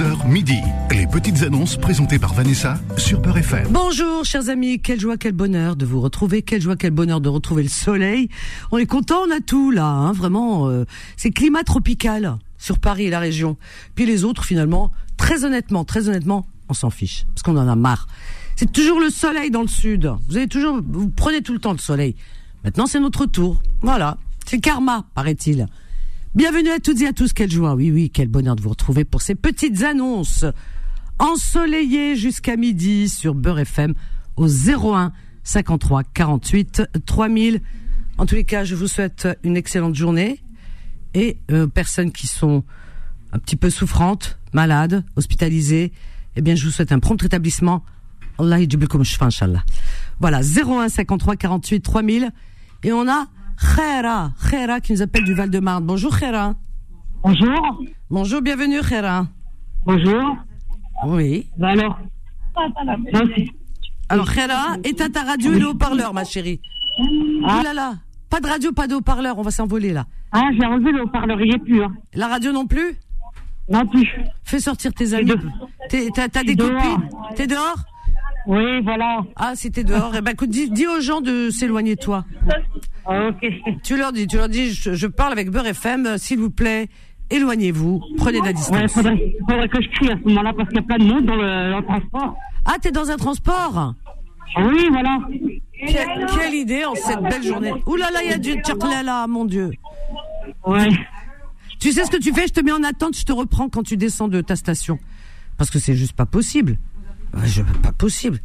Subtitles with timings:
[0.00, 0.58] 11h midi.
[0.90, 3.68] Les petites annonces présentées par Vanessa sur Peur FM.
[3.70, 7.28] Bonjour chers amis, quelle joie, quel bonheur de vous retrouver, quelle joie, quel bonheur de
[7.28, 8.30] retrouver le soleil.
[8.70, 10.70] On est content, on a tout là, hein, vraiment.
[10.70, 10.86] euh,
[11.18, 13.58] c'est climat tropical sur Paris et la région.
[13.94, 17.76] Puis les autres finalement, très honnêtement, très honnêtement, on s'en fiche parce qu'on en a
[17.76, 18.06] marre.
[18.56, 20.10] C'est toujours le soleil dans le sud.
[20.28, 22.16] Vous avez toujours, vous prenez tout le temps le soleil.
[22.64, 23.60] Maintenant c'est notre tour.
[23.82, 25.66] Voilà, c'est karma, paraît-il.
[26.36, 29.04] Bienvenue à toutes et à tous, quelle joie, oui, oui, quel bonheur de vous retrouver
[29.04, 30.44] pour ces petites annonces
[31.18, 33.94] ensoleillées jusqu'à midi sur Beurre FM
[34.36, 35.12] au 01
[35.42, 37.60] 53 48 3000.
[38.16, 40.40] En tous les cas, je vous souhaite une excellente journée
[41.14, 42.62] et euh, personnes qui sont
[43.32, 45.90] un petit peu souffrantes, malades, hospitalisées,
[46.36, 47.84] eh bien, je vous souhaite un prompt rétablissement.
[48.38, 49.64] Allah.
[50.20, 52.30] Voilà, 01 53 48 3000
[52.84, 53.26] et on a
[53.60, 55.84] Khaira, Khaira qui nous appelle du Val-de-Marne.
[55.84, 56.54] Bonjour Khaira.
[57.22, 57.82] Bonjour.
[58.08, 59.26] Bonjour, bienvenue Khaira.
[59.84, 60.36] Bonjour.
[61.06, 61.46] Oui.
[61.56, 61.98] Bah alors
[64.08, 64.28] Alors
[64.84, 66.60] éteins ta radio et le haut-parleur, ma chérie.
[67.46, 67.58] Ah.
[67.60, 67.94] Oh là là,
[68.28, 70.06] pas de radio, pas de haut-parleur, on va s'envoler là.
[70.32, 71.82] Ah, j'ai enlevé le haut-parleur, il n'y est plus.
[71.82, 71.92] Hein.
[72.14, 72.94] La radio non plus?
[73.68, 74.08] Non plus.
[74.44, 75.32] Fais sortir tes amis.
[75.88, 76.70] T'as t'as des Dehors.
[76.72, 77.08] copines?
[77.36, 77.76] T'es dehors?
[78.46, 79.20] Oui, voilà.
[79.36, 82.24] Ah, si t'es dehors, eh ben écoute, dis, dis aux gens de s'éloigner de toi.
[83.06, 83.50] Ah, ok.
[83.82, 86.88] Tu leur dis, tu leur dis, je, je parle avec Beurre FM, s'il vous plaît,
[87.30, 88.92] éloignez-vous, prenez de la Ouais, distance.
[88.92, 91.24] faudrait, faudrait que je crie à ce moment-là parce qu'il y a plein de monde
[91.26, 92.34] dans le, dans le transport.
[92.64, 93.94] Ah, t'es dans un transport?
[94.56, 95.18] Ah Oui, voilà.
[95.86, 97.72] quelle, quelle idée en cette belle journée.
[97.86, 98.54] Ouh là là, il y a du
[99.04, 99.70] là, mon Dieu.
[100.66, 100.88] Ouais.
[101.78, 102.46] Tu sais ce que tu fais?
[102.46, 104.98] Je te mets en attente, je te reprends quand tu descends de ta station.
[105.56, 106.78] Parce que c'est juste pas possible.
[107.44, 108.40] Je, pas possible.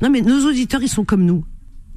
[0.00, 1.44] Non mais nos auditeurs, ils sont comme nous.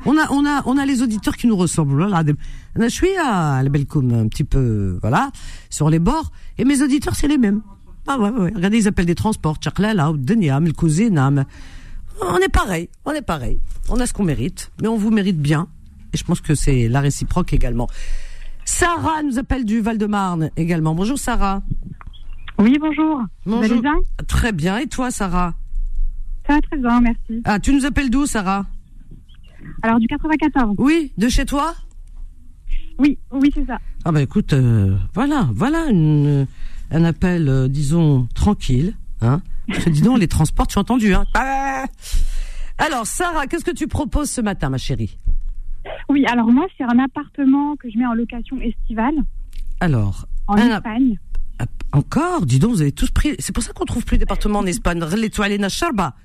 [0.05, 2.07] On a, on a, on a les auditeurs qui nous ressemblent.
[2.23, 2.35] Des-
[2.77, 5.31] je suis à la un petit peu, voilà,
[5.69, 6.31] sur les bords.
[6.57, 7.61] Et mes auditeurs, c'est les mêmes.
[8.07, 8.51] Ah ouais, ouais.
[8.55, 9.57] Regardez, ils appellent des transports.
[12.21, 13.59] On est pareil, on est pareil.
[13.89, 15.67] On a ce qu'on mérite, mais on vous mérite bien.
[16.13, 17.87] Et je pense que c'est la réciproque également.
[18.65, 20.93] Sarah nous appelle du Val-de-Marne également.
[20.95, 21.61] Bonjour Sarah.
[22.59, 23.21] Oui, bonjour.
[23.45, 23.81] Vous allez Bonjour.
[23.81, 23.95] bien?
[24.27, 24.77] Très bien.
[24.77, 25.53] Et toi Sarah?
[26.47, 27.41] Ça va très bien, merci.
[27.45, 28.65] Ah, tu nous appelles d'où Sarah?
[29.81, 30.75] Alors, du 94.
[30.77, 31.73] Oui, de chez toi?
[32.99, 33.77] Oui, oui, c'est ça.
[34.05, 36.47] Ah bah écoute, euh, voilà, voilà une-
[36.89, 38.95] un appel, euh, disons, tranquille.
[39.21, 41.13] Hein Parce que dis donc, les transports, tu as entendu.
[41.13, 41.85] Hein Ah
[42.77, 45.17] Alors Sarah, qu'est-ce que tu proposes ce matin ma chérie?
[46.09, 49.15] Oui, alors moi, c'est un appartement que je mets en location estivale
[49.79, 51.17] Alors, en Espagne.
[51.91, 53.35] encore, dis donc, vous avez tous pris...
[53.39, 55.03] C'est pour ça qu'on trouve plus d'appartements en Espagne.
[55.17, 56.15] L'étoile Charba.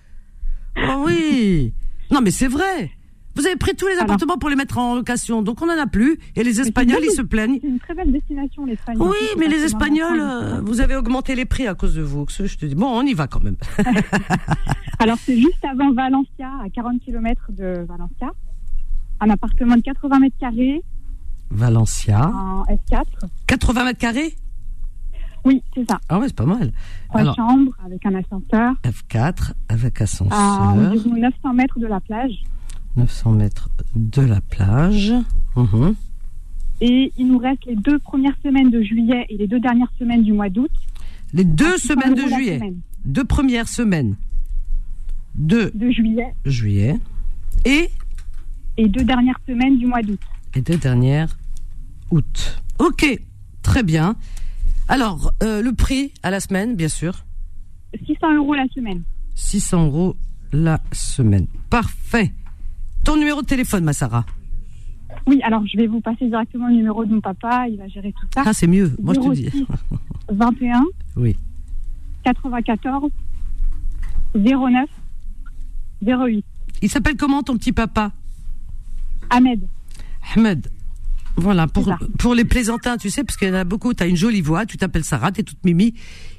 [0.76, 1.72] Oh oui
[2.10, 2.90] Non mais c'est vrai
[3.34, 4.04] vous avez pris tous les Alors.
[4.04, 6.18] appartements pour les mettre en location, donc on en a plus.
[6.36, 7.58] Et les Espagnols, ils se plaignent.
[7.62, 8.98] C'est une très belle destination, l'Espagne.
[9.00, 12.26] Oui, mais les Espagnols, euh, vous avez augmenté les prix à cause de vous.
[12.28, 13.56] Je te dis, bon, on y va quand même.
[14.98, 18.30] Alors, c'est juste avant Valencia, à 40 km de Valencia.
[19.20, 20.82] Un appartement de 80 mètres carrés
[21.50, 22.28] Valencia.
[22.28, 23.04] en S4.
[23.46, 24.34] 80 mètres carrés?
[25.44, 25.98] Oui, c'est ça.
[26.08, 26.72] Ah ouais, c'est pas mal.
[27.08, 28.74] Trois Alors, chambres avec un ascenseur.
[28.84, 32.42] F4 avec À ascenseur, environ 900 mètres de la plage.
[32.96, 35.12] 900 mètres de la plage.
[35.56, 35.94] Mhm.
[36.80, 40.22] Et il nous reste les deux premières semaines de juillet et les deux dernières semaines
[40.22, 40.70] du mois d'août.
[41.32, 42.58] Les deux À 600 semaines de juillet.
[42.58, 42.80] semaine.
[43.04, 44.16] Deux premières semaines
[45.34, 46.98] de De juillet juillet.
[47.64, 47.88] Et
[48.76, 50.20] et deux dernières semaines du mois d'août.
[50.54, 51.36] les deux dernières
[52.10, 52.60] août.
[52.78, 53.06] Ok,
[53.62, 54.16] très bien.
[54.88, 57.24] Alors, euh, le prix à la semaine, bien sûr.
[58.06, 59.02] 600 euros la semaine.
[59.34, 60.16] 600 euros
[60.52, 61.46] la semaine.
[61.70, 62.32] Parfait.
[63.04, 64.24] Ton numéro de téléphone, ma Sarah.
[65.26, 68.12] Oui, alors je vais vous passer directement le numéro de mon papa, il va gérer
[68.12, 68.42] tout ça.
[68.46, 68.94] Ah, c'est mieux.
[69.00, 69.50] Moi, je te dis.
[69.50, 69.66] 06
[70.30, 70.84] 21
[71.16, 71.36] Oui.
[72.24, 73.10] 94
[74.34, 74.88] 09
[76.02, 76.44] 08.
[76.80, 78.12] Il s'appelle comment ton petit papa?
[79.30, 79.60] Ahmed.
[80.34, 80.68] Ahmed.
[81.36, 84.06] Voilà, pour, pour les plaisantins, tu sais, parce qu'il y en a beaucoup, tu as
[84.06, 85.94] une jolie voix, tu t'appelles Sarah, t'es toute mimi.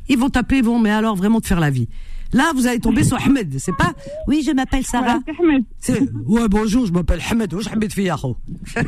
[0.09, 1.88] Ils vont t'appeler, ils vont, mais alors vraiment te faire la vie.
[2.34, 3.94] Là, vous allez tomber sur Ahmed, c'est pas
[4.28, 5.20] Oui, je m'appelle Sarah.
[5.26, 5.64] C'est Ahmed.
[5.79, 7.53] C'est ouais bonjour, je m'appelle Ahmed.
[7.53, 8.35] Wesh Ahmed Fiyaho.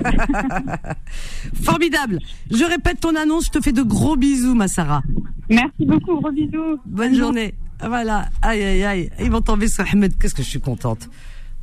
[1.62, 2.20] Formidable.
[2.50, 5.04] Je répète ton annonce, je te fais de gros bisous ma Sarah.
[5.50, 6.80] Merci beaucoup, gros bisous.
[6.86, 7.54] Bonne journée.
[7.80, 8.30] Voilà.
[8.42, 10.18] Aïe aïe aïe, ils vont tomber sur Ahmed.
[10.18, 11.08] Qu'est-ce que je suis contente.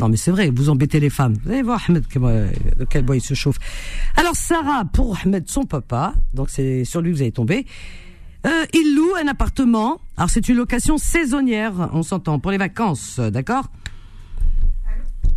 [0.00, 1.36] Non mais c'est vrai, vous embêtez les femmes.
[1.44, 3.58] Vous allez voir Ahmed de quel bois il se chauffe.
[4.16, 7.66] Alors Sarah pour Ahmed son papa, donc c'est sur lui que vous allez tomber.
[8.46, 10.00] Euh, il loue un appartement.
[10.16, 13.70] Alors c'est une location saisonnière, on s'entend, pour les vacances, d'accord?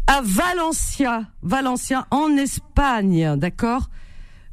[0.07, 3.89] À Valencia, Valencia en Espagne, d'accord?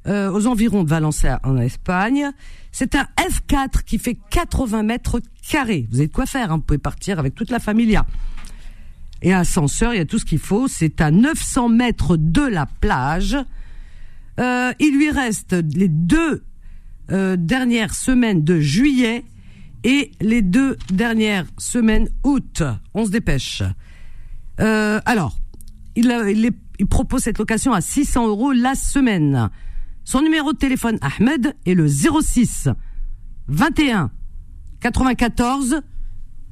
[0.08, 2.32] Euh, aux environs de Valencia en Espagne.
[2.72, 5.86] C'est un F4 qui fait 80 mètres carrés.
[5.90, 8.04] Vous avez de quoi faire, hein, vous pouvez partir avec toute la familia.
[9.22, 10.68] Et ascenseur, il y a tout ce qu'il faut.
[10.68, 13.36] C'est à 900 mètres de la plage.
[14.40, 16.42] Euh, il lui reste les deux
[17.10, 19.24] euh, dernières semaines de juillet
[19.84, 22.62] et les deux dernières semaines août.
[22.94, 23.62] On se dépêche.
[24.60, 25.38] Euh, alors,
[25.94, 29.50] il, il propose cette location à 600 euros la semaine.
[30.04, 32.68] Son numéro de téléphone, Ahmed, est le 06
[33.48, 34.10] 21
[34.80, 35.80] 94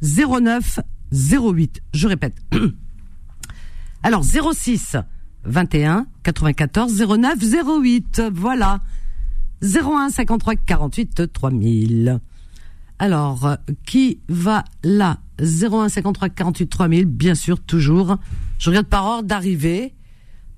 [0.03, 0.81] 09
[1.13, 1.83] 08.
[1.93, 2.37] Je répète.
[4.03, 4.97] Alors, 06
[5.45, 7.39] 21 94 09
[7.83, 8.23] 08.
[8.33, 8.81] Voilà.
[9.63, 12.21] 01 53 48 3000.
[12.99, 15.19] Alors, qui va là?
[15.41, 18.17] 01 53 48 3000, bien sûr, toujours.
[18.59, 19.95] Je regarde par ordre d'arrivée,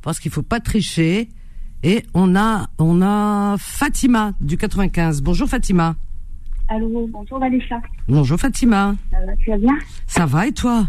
[0.02, 1.28] parce qu'il faut pas tricher.
[1.84, 5.22] Et on a, on a Fatima du 95.
[5.22, 5.96] Bonjour Fatima.
[6.74, 7.80] Allô, bonjour Vanessa.
[8.08, 8.94] Bonjour Fatima.
[9.10, 9.78] Ça va, tu vas bien?
[10.06, 10.86] Ça va et toi?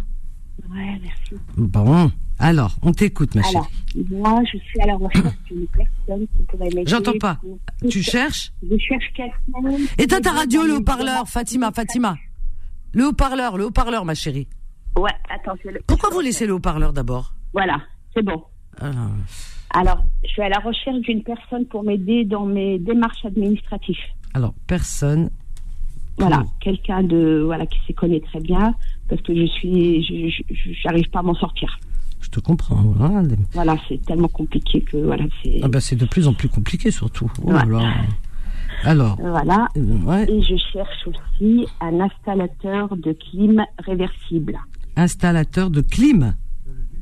[0.72, 1.36] Ouais, merci.
[1.58, 2.10] Bon.
[2.40, 4.08] Alors, on t'écoute, ma Alors, chérie.
[4.12, 6.84] moi, je suis à la recherche d'une personne qui pourrait m'aider.
[6.88, 7.36] J'entends pas.
[7.42, 7.60] pour-
[7.90, 8.54] Tu cherches?
[8.64, 9.78] Je cherche quelqu'un.
[9.98, 12.16] Éteins ta radio, le haut-parleur, Fatima, Fatima.
[12.94, 14.48] Le haut-parleur, le haut-parleur, ma chérie.
[14.98, 15.80] Ouais, attends, je le.
[15.86, 17.34] Pourquoi vous laissez le haut-parleur d'abord?
[17.52, 17.82] Voilà,
[18.16, 18.42] c'est bon.
[18.80, 19.10] Alors,
[19.74, 23.98] Alors, je suis à la recherche d'une personne pour m'aider dans mes démarches administratives.
[24.34, 25.30] alors, personne.
[26.18, 28.76] Voilà, Pour- quelqu'un de voilà qui s'y connaît très bien
[29.10, 31.80] parce que je suis, je, j'arrive pas à m'en sortir.
[32.22, 32.76] Je te comprends.
[32.82, 33.24] Voilà.
[33.24, 35.60] des- Voilà, c'est tellement compliqué que voilà, c'est.
[35.64, 37.30] Ah ben, c'est de plus en plus compliqué, surtout.
[37.44, 37.82] Oh là Ouais.
[37.84, 37.94] là.
[38.86, 40.30] Alors, Voilà, euh, ouais.
[40.32, 44.58] Et je cherche aussi un installateur de clim réversible.
[44.96, 46.36] installateur de clim?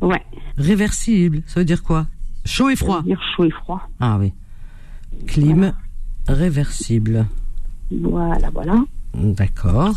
[0.01, 0.21] Ouais.
[0.57, 1.41] réversible.
[1.45, 2.07] Ça veut dire quoi?
[2.45, 2.97] Chaud et froid.
[2.97, 3.81] Ça veut dire chaud et froid.
[3.99, 4.33] Ah oui.
[5.27, 5.73] Clim
[6.27, 7.25] réversible.
[7.91, 8.75] Voilà, voilà.
[9.13, 9.95] D'accord.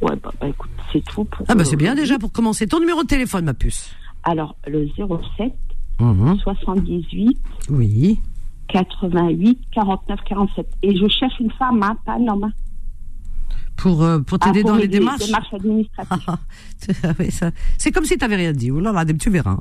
[0.00, 1.44] Ouais, bah, bah, écoute, c'est tout pour.
[1.48, 2.66] Ah bah c'est bien déjà pour commencer.
[2.66, 3.90] Ton numéro de téléphone, ma puce.
[4.24, 5.52] Alors, le 07
[6.00, 6.38] Mhm.
[6.38, 7.38] 78
[7.70, 8.18] Oui.
[8.68, 10.66] 88 49 47.
[10.82, 12.44] Et je cherche une femme, hein, pas un homme.
[12.44, 12.52] hein.
[13.76, 15.26] Pour, euh, pour Ah, t'aider dans les démarches.
[15.26, 16.22] démarches administratives.
[16.26, 16.38] Ah,
[17.04, 17.28] ah, oui,
[17.78, 18.70] C'est comme si tu n'avais rien dit.
[18.70, 19.58] Là là, tu verras.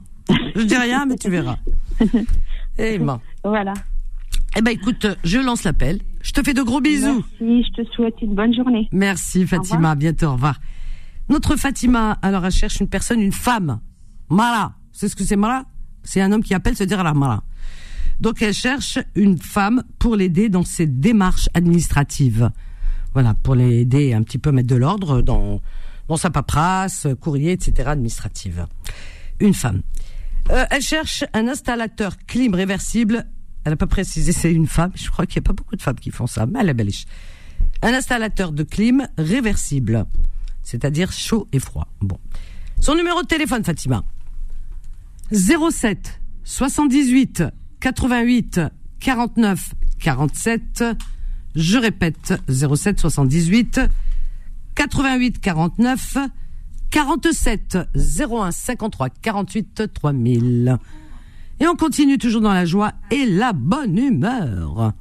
[0.55, 1.57] Je dis rien, mais tu verras.
[2.77, 3.73] Eh ben, voilà.
[4.57, 5.99] eh ben écoute, je lance l'appel.
[6.23, 7.23] Je te fais de gros bisous.
[7.39, 8.87] Merci, je te souhaite une bonne journée.
[8.91, 10.59] Merci Fatima, à bientôt, au revoir.
[11.29, 13.79] Notre Fatima, alors elle cherche une personne, une femme.
[14.29, 15.63] Mara, c'est ce que c'est Mara
[16.03, 17.43] C'est un homme qui appelle se dire la Mara.
[18.19, 22.51] Donc elle cherche une femme pour l'aider dans ses démarches administratives.
[23.13, 25.59] Voilà, pour l'aider un petit peu à mettre de l'ordre dans,
[26.07, 27.89] dans sa paperasse, courrier, etc.
[27.89, 28.67] administrative.
[29.39, 29.81] Une femme.
[30.49, 33.25] Euh, elle cherche un installateur clim réversible.
[33.63, 34.91] Elle n'a pas précisé c'est une femme.
[34.95, 36.59] Je crois qu'il n'y a pas beaucoup de femmes qui font ça, mais.
[37.83, 40.05] Un installateur de clim réversible,
[40.63, 41.87] c'est-à-dire chaud et froid.
[42.01, 42.19] Bon.
[42.79, 44.03] Son numéro de téléphone, Fatima.
[45.31, 47.43] 07 78
[47.79, 48.61] 88
[48.99, 50.83] 49 47.
[51.55, 53.81] Je répète, 07 78
[54.75, 56.17] 88 49
[56.89, 60.77] 47 01 53 48 3000.
[61.61, 64.93] Et on continue toujours dans la joie et la bonne humeur.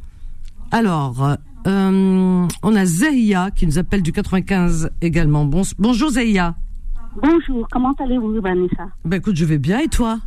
[0.71, 1.37] Alors,
[1.67, 5.47] euh, on a Zeya qui nous appelle du 95 également.
[5.47, 6.55] Bon, bonjour Zeya.
[7.23, 8.89] Bonjour, comment allez-vous, Vanessa?
[9.07, 10.21] Ben écoute, je vais bien et toi?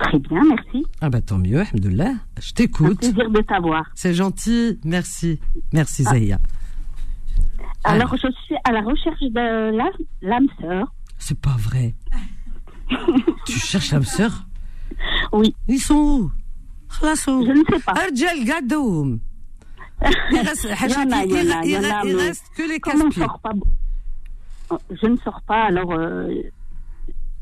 [0.00, 0.84] Très bien, merci.
[1.00, 2.14] Ah bah tant mieux, alhamdoulilah.
[2.40, 2.98] Je Un t'écoute.
[2.98, 3.84] plaisir de t'avoir.
[3.94, 5.38] C'est gentil, merci.
[5.72, 6.38] Merci Zeya.
[7.84, 10.92] Alors, je suis à la recherche de l'âme sœur.
[11.18, 11.94] C'est pas vrai.
[13.46, 14.46] tu cherches l'âme sœur?
[15.32, 15.54] Oui.
[15.68, 16.32] Ils sont où?
[17.02, 17.92] Je ne sais pas.
[17.92, 19.20] Arjel Gadoum.
[20.30, 20.64] Il reste,
[21.64, 23.00] il reste que les casse
[23.42, 23.52] pas
[24.70, 26.28] oh, Je ne sors pas, alors euh,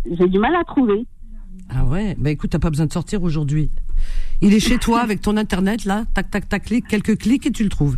[0.07, 1.07] j'ai du mal à trouver.
[1.69, 3.71] Ah ouais, bah écoute, t'as pas besoin de sortir aujourd'hui.
[4.41, 7.51] Il est chez toi avec ton internet là, tac tac tac, clic, quelques clics et
[7.51, 7.97] tu le trouves.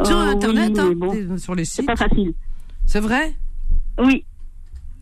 [0.00, 1.76] Euh, sur internet, hein, sur les sites.
[1.76, 2.32] C'est pas facile.
[2.86, 3.34] C'est vrai?
[3.98, 4.24] Oui.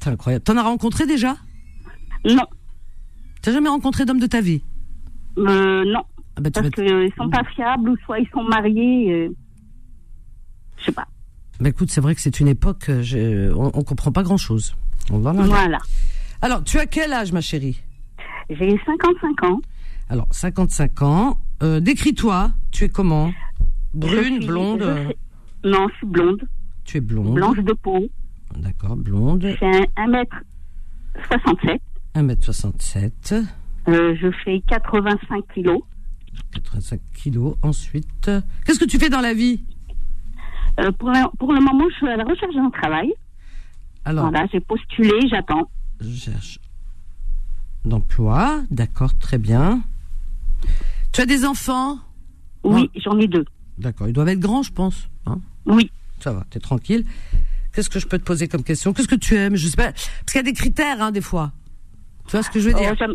[0.03, 0.45] C'est incroyable.
[0.45, 1.37] T'en as rencontré déjà?
[2.25, 2.45] Non.
[3.45, 4.63] T'as jamais rencontré d'homme de ta vie?
[5.37, 6.01] Euh, non,
[6.37, 9.13] ah bah, parce qu'ils sont pas fiables ou soit ils sont mariés.
[9.13, 9.29] euh,
[10.79, 11.07] je sais pas.
[11.61, 14.39] bah écoute, c'est vrai que c'est une époque, euh, je- on, on comprend pas grand
[14.39, 14.75] chose.
[15.11, 15.79] Voilà.
[16.41, 17.83] Alors, tu as quel âge, ma chérie?
[18.49, 19.61] J'ai 55 ans.
[20.09, 21.39] Alors, 55 ans.
[21.63, 22.51] Euh, Décris-toi.
[22.71, 23.31] Tu es comment?
[23.93, 24.81] Brune, suis- blonde?
[24.81, 25.13] je euh,
[25.65, 26.43] Non, je suis blonde,
[26.85, 27.35] Tu es blonde.
[27.35, 28.09] blanche de peau.
[28.57, 29.43] D'accord, blonde.
[29.47, 31.79] Je fais 1m67.
[32.15, 33.45] 1m67.
[33.89, 35.83] Euh, je fais 85 kilos.
[36.55, 37.57] 85 kilos.
[37.63, 38.31] Ensuite,
[38.65, 39.63] qu'est-ce que tu fais dans la vie?
[40.81, 43.13] Euh, pour, le, pour le moment, je suis à la recherche d'un travail.
[44.05, 45.69] Alors, Voilà, j'ai postulé, j'attends.
[46.01, 46.59] je cherche
[47.85, 48.63] d'emploi.
[48.71, 49.83] D'accord, très bien.
[51.13, 51.99] Tu as des enfants?
[52.65, 53.45] Oui, j'en ai deux.
[53.79, 55.09] D'accord, ils doivent être grands, je pense.
[55.27, 55.39] Hein?
[55.67, 55.91] Oui.
[56.21, 57.05] Ça va, t'es tranquille.
[57.73, 58.93] Qu'est-ce que je peux te poser comme question?
[58.93, 59.57] Qu'est-ce que tu aimes?
[59.57, 59.93] Je sais pas.
[59.93, 61.53] Parce qu'il y a des critères, hein, des fois.
[62.27, 62.91] Tu vois ce que je veux dire?
[63.01, 63.15] Euh,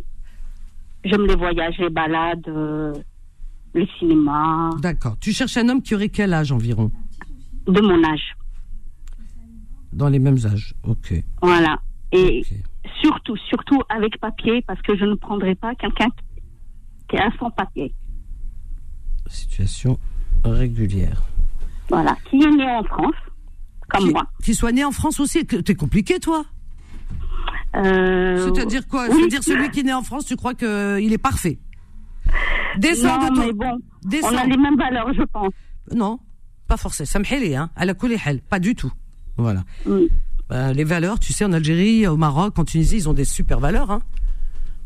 [1.04, 2.94] j'aime- les voyages, les balades, euh,
[3.74, 5.18] le cinéma, D'accord.
[5.20, 6.92] Tu cherches un homme qui aurait quel âge environ?
[7.68, 8.36] De mon âge.
[9.94, 10.74] Dans les mêmes âges.
[10.84, 11.14] Ok.
[11.42, 11.80] Voilà.
[12.12, 12.44] Et
[13.02, 16.08] surtout, surtout avec papier, parce que je ne prendrai pas quelqu'un
[17.10, 17.94] qui a son papier.
[19.28, 20.00] Situation
[20.44, 21.22] régulière.
[21.90, 22.16] Voilà.
[22.30, 23.14] Qui est né en France,
[23.90, 24.24] comme qui, moi.
[24.44, 25.46] qui soit né en France aussi.
[25.46, 26.46] T'es compliqué, toi
[27.76, 29.16] Euh, C'est-à-dire quoi oui.
[29.18, 31.60] C'est-à-dire celui qui est né en France, tu crois qu'il est parfait
[32.78, 33.46] Descends Non, de ton...
[33.48, 34.30] mais bon, Descends.
[34.34, 35.54] on a les mêmes valeurs, je pense.
[35.94, 36.20] Non,
[36.68, 37.08] pas forcément.
[37.08, 37.70] Ça me hein.
[37.76, 37.94] À la
[38.26, 38.92] hel, pas du tout.
[39.38, 39.64] Voilà.
[40.50, 43.60] Bah, les valeurs, tu sais, en Algérie, au Maroc, en Tunisie, ils ont des super
[43.60, 43.92] valeurs.
[43.92, 44.02] Hein.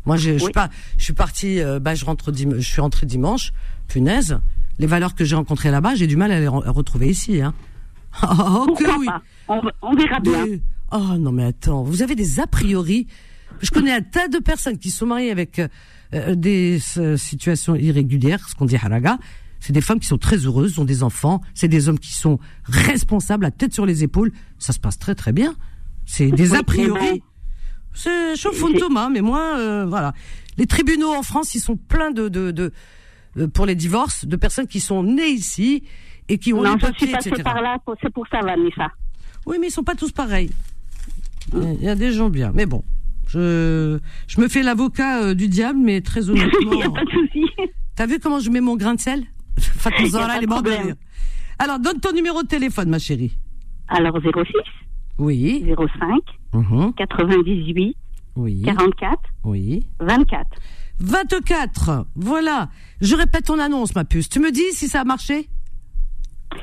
[0.06, 0.52] Moi, je, suis Oui.
[0.52, 0.68] pas,
[0.98, 3.52] je suis parti, euh, bah, je rentre, je suis rentré dimanche.
[3.88, 4.38] Punaise,
[4.78, 7.40] les valeurs que j'ai rencontrées là-bas, j'ai du mal à les re- retrouver ici.
[7.40, 7.54] Hein.
[8.22, 9.06] Oh, que Pourquoi oui.
[9.06, 9.22] pas?
[9.48, 10.44] On, on verra bien.
[10.96, 13.08] Oh non mais attends, vous avez des a priori.
[13.60, 15.66] Je connais un tas de personnes qui sont mariées avec euh,
[16.14, 19.18] euh, des euh, situations irrégulières, ce qu'on dit haraga.
[19.58, 21.40] C'est des femmes qui sont très heureuses, ont des enfants.
[21.52, 24.30] C'est des hommes qui sont responsables, la tête sur les épaules.
[24.58, 25.56] Ça se passe très très bien.
[26.06, 27.22] C'est des a priori.
[27.92, 28.34] C'est
[28.78, 30.12] Thomas, mais moi, euh, voilà.
[30.58, 32.72] Les tribunaux en France, ils sont pleins de, de, de,
[33.36, 35.82] euh, pour les divorces, de personnes qui sont nées ici
[36.28, 37.42] et qui ont Non, les je papiers, suis passée etc.
[37.42, 38.88] par là, c'est pour ça, Vanessa.
[39.46, 40.50] Oui, mais ils sont pas tous pareils.
[41.54, 42.82] Il y a des gens bien, mais bon.
[43.28, 46.92] Je, je me fais l'avocat euh, du diable, mais très Il n'y a honnêtement.
[46.92, 47.44] pas de souci.
[47.96, 49.24] T'as vu comment je mets mon grain de sel?
[49.58, 50.86] Fatou Zahra, elle est de morte de problème.
[50.88, 50.96] rire.
[51.58, 53.36] Alors, donne ton numéro de téléphone, ma chérie.
[53.88, 54.52] Alors, 06
[55.18, 55.64] Oui.
[55.66, 56.20] 05
[56.52, 56.92] Mhm.
[56.94, 57.96] 98
[58.36, 58.62] Oui.
[58.62, 59.86] 44 Oui.
[60.00, 60.46] 24.
[61.00, 62.06] 24.
[62.14, 62.68] Voilà.
[63.00, 64.28] Je répète ton annonce, ma puce.
[64.28, 65.48] Tu me dis si ça a marché?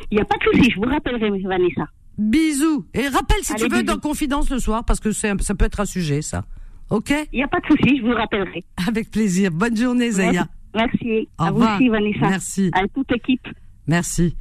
[0.10, 1.86] Il n'y a pas de souci, je vous rappellerai, Vanessa.
[2.18, 2.86] Bisous.
[2.94, 3.96] Et rappelle si Allez, tu veux bisous.
[3.96, 6.46] dans Confidence le soir, parce que c'est un- ça peut être un sujet, ça.
[6.90, 8.64] Ok Il n'y a pas de souci, je vous rappellerai.
[8.88, 9.52] Avec plaisir.
[9.52, 10.48] Bonne journée, Zaya.
[10.76, 11.28] Merci.
[11.40, 12.30] Au à vous aussi, Vanessa.
[12.30, 12.70] Merci.
[12.74, 13.48] À toute l'équipe.
[13.88, 14.36] Merci.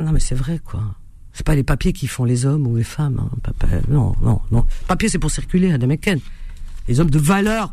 [0.00, 0.82] Non, mais c'est vrai, quoi.
[1.32, 3.18] C'est pas les papiers qui font les hommes ou les femmes.
[3.20, 3.30] hein.
[3.42, 4.64] Papa- non, non, non.
[4.86, 6.20] Papier, c'est pour circuler, à Meken.
[6.88, 7.72] Les hommes de valeur.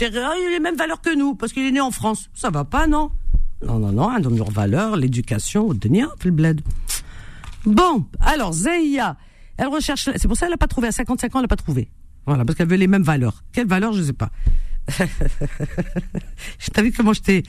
[0.00, 2.30] Ah, Il a les mêmes valeurs que nous, parce qu'il est né en France.
[2.34, 3.10] Ça va pas, non?
[3.66, 4.08] Non, non, non.
[4.08, 6.60] Un homme de valeur, l'éducation, au Denia, le bled.
[7.68, 9.16] Bon, alors, Zeya,
[9.56, 10.08] elle recherche.
[10.16, 10.88] C'est pour ça qu'elle n'a pas trouvé.
[10.88, 11.90] À 55 ans, elle n'a pas trouvé.
[12.26, 13.42] Voilà, parce qu'elle veut les mêmes valeurs.
[13.52, 14.30] Quelles valeurs, je sais pas.
[16.72, 17.42] T'as vu comment je t'ai.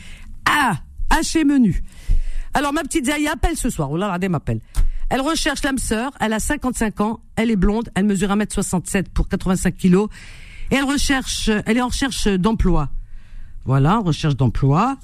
[0.45, 1.83] Ah Haché menu.
[2.53, 3.91] Alors, ma petite Zaya appelle ce soir.
[3.91, 4.59] Oula, regardez, m'appelle.
[5.09, 6.11] Elle recherche l'âme sœur.
[6.19, 7.21] Elle a 55 ans.
[7.35, 7.89] Elle est blonde.
[7.95, 10.09] Elle mesure 1m67 pour 85 kilos.
[10.71, 12.89] Et elle recherche, elle est en recherche d'emploi.
[13.65, 14.97] Voilà, recherche d'emploi.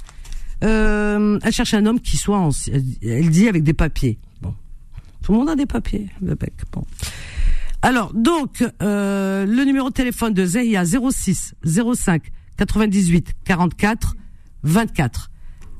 [0.63, 2.50] Euh, elle cherche un homme qui soit en,
[3.01, 4.19] elle dit avec des papiers.
[5.25, 6.53] Tout le monde a des papiers, le bec.
[6.72, 6.84] Bon.
[7.82, 12.22] Alors, donc, euh, le numéro de téléphone de Zeya 06 05
[12.58, 14.15] 98 44
[14.62, 15.32] 24.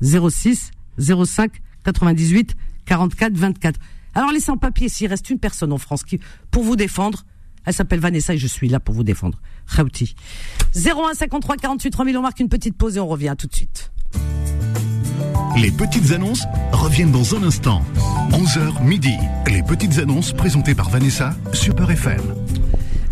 [0.02, 1.52] 06 05
[1.84, 3.78] 98 44 24.
[4.16, 6.18] Alors, les sans-papiers, s'il reste une personne en France qui,
[6.50, 7.24] pour vous défendre,
[7.66, 9.40] elle s'appelle Vanessa et je suis là pour vous défendre.
[9.76, 10.16] Khauti.
[10.74, 13.92] 01 53 48 3000, on marque une petite pause et on revient tout de suite.
[15.56, 17.82] Les petites annonces reviennent dans un instant.
[18.30, 19.14] 11h midi.
[19.46, 22.20] Les petites annonces présentées par Vanessa sur Peur FM.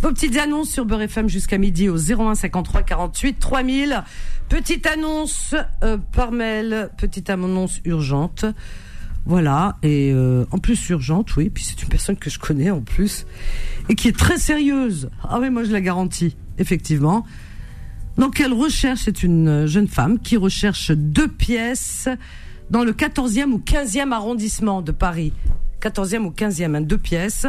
[0.03, 4.05] Vos petites annonces sur Beurre FM jusqu'à midi au 01 53 48 3000.
[4.51, 8.45] Petite annonce euh, par mail, petite annonce urgente.
[9.25, 12.83] Voilà, et euh, en plus urgente, oui, puis c'est une personne que je connais en
[12.83, 13.25] plus,
[13.89, 15.09] et qui est très sérieuse.
[15.23, 17.25] Ah oui, moi je la garantis, effectivement.
[18.19, 22.09] Donc elle recherche, c'est une jeune femme qui recherche deux pièces
[22.71, 25.33] dans le 14e ou 15e arrondissement de Paris?
[25.83, 27.47] 14e ou 15e, hein, deux pièces.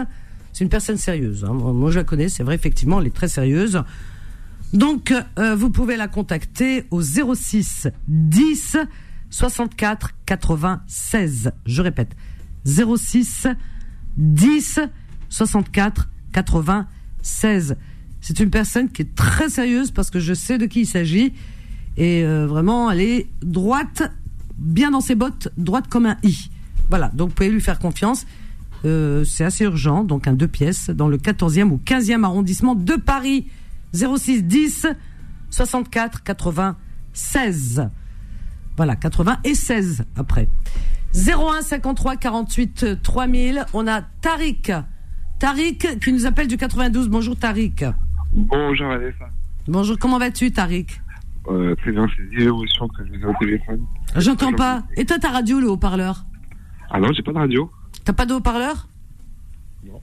[0.54, 1.46] C'est une personne sérieuse.
[1.46, 1.54] hein.
[1.54, 3.84] Moi, moi, je la connais, c'est vrai, effectivement, elle est très sérieuse.
[4.74, 8.78] Donc, euh, vous pouvez la contacter au 06 10
[9.30, 11.52] 64 96.
[11.66, 12.16] Je répète,
[12.66, 13.48] 06
[14.18, 14.80] 10
[15.30, 17.76] 64 96.
[18.28, 21.34] C'est une personne qui est très sérieuse parce que je sais de qui il s'agit.
[21.96, 24.02] Et euh, vraiment, elle est droite,
[24.58, 26.50] bien dans ses bottes, droite comme un i.
[26.90, 28.26] Voilà, donc vous pouvez lui faire confiance.
[28.84, 32.96] Euh, c'est assez urgent, donc un deux pièces dans le 14e ou 15e arrondissement de
[32.96, 33.46] Paris.
[33.94, 34.88] 06 10
[35.52, 37.90] 64 96.
[38.76, 40.48] Voilà, 80 et 16 après.
[41.14, 43.68] 01 53 48 3000.
[43.74, 44.72] On a Tariq.
[45.38, 47.08] Tariq qui nous appelle du 92.
[47.08, 47.86] Bonjour Tariq.
[48.36, 49.30] Bonjour Vanessa.
[49.68, 50.88] Bonjour, comment vas-tu Tariq
[51.48, 53.82] Euh, très bien, c'est des émotions que je vous ai au téléphone.
[54.18, 54.84] J'entends pas.
[54.98, 56.26] Et toi ta radio, le haut-parleur
[56.90, 57.72] Ah non, j'ai pas de radio.
[58.04, 58.88] T'as pas de haut-parleur
[59.86, 60.02] Non.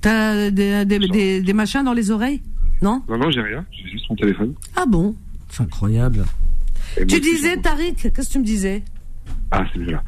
[0.00, 2.42] T'as des, des, des, des machins dans les oreilles
[2.82, 3.64] Non Non, non, j'ai rien.
[3.70, 4.54] J'ai juste mon téléphone.
[4.74, 5.14] Ah bon
[5.50, 6.24] C'est incroyable.
[6.96, 8.82] Et Tu disais, j'ai- Tariq, qu'est-ce que tu me disais
[9.50, 10.02] Ah, c'est mieux là.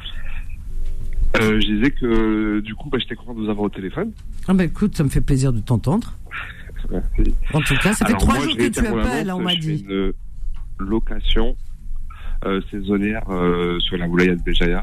[1.41, 4.13] Euh, je disais que du coup, bah, j'étais content de vous avoir au téléphone.
[4.49, 6.15] Ah bah écoute, ça me fait plaisir de t'entendre.
[7.55, 9.85] En tout cas, ça fait trois jours que tu appelles, on m'a dit.
[9.89, 10.13] Une
[10.79, 11.57] location
[12.45, 14.83] euh, saisonnière euh, sur la Boulaya de Béjaïa.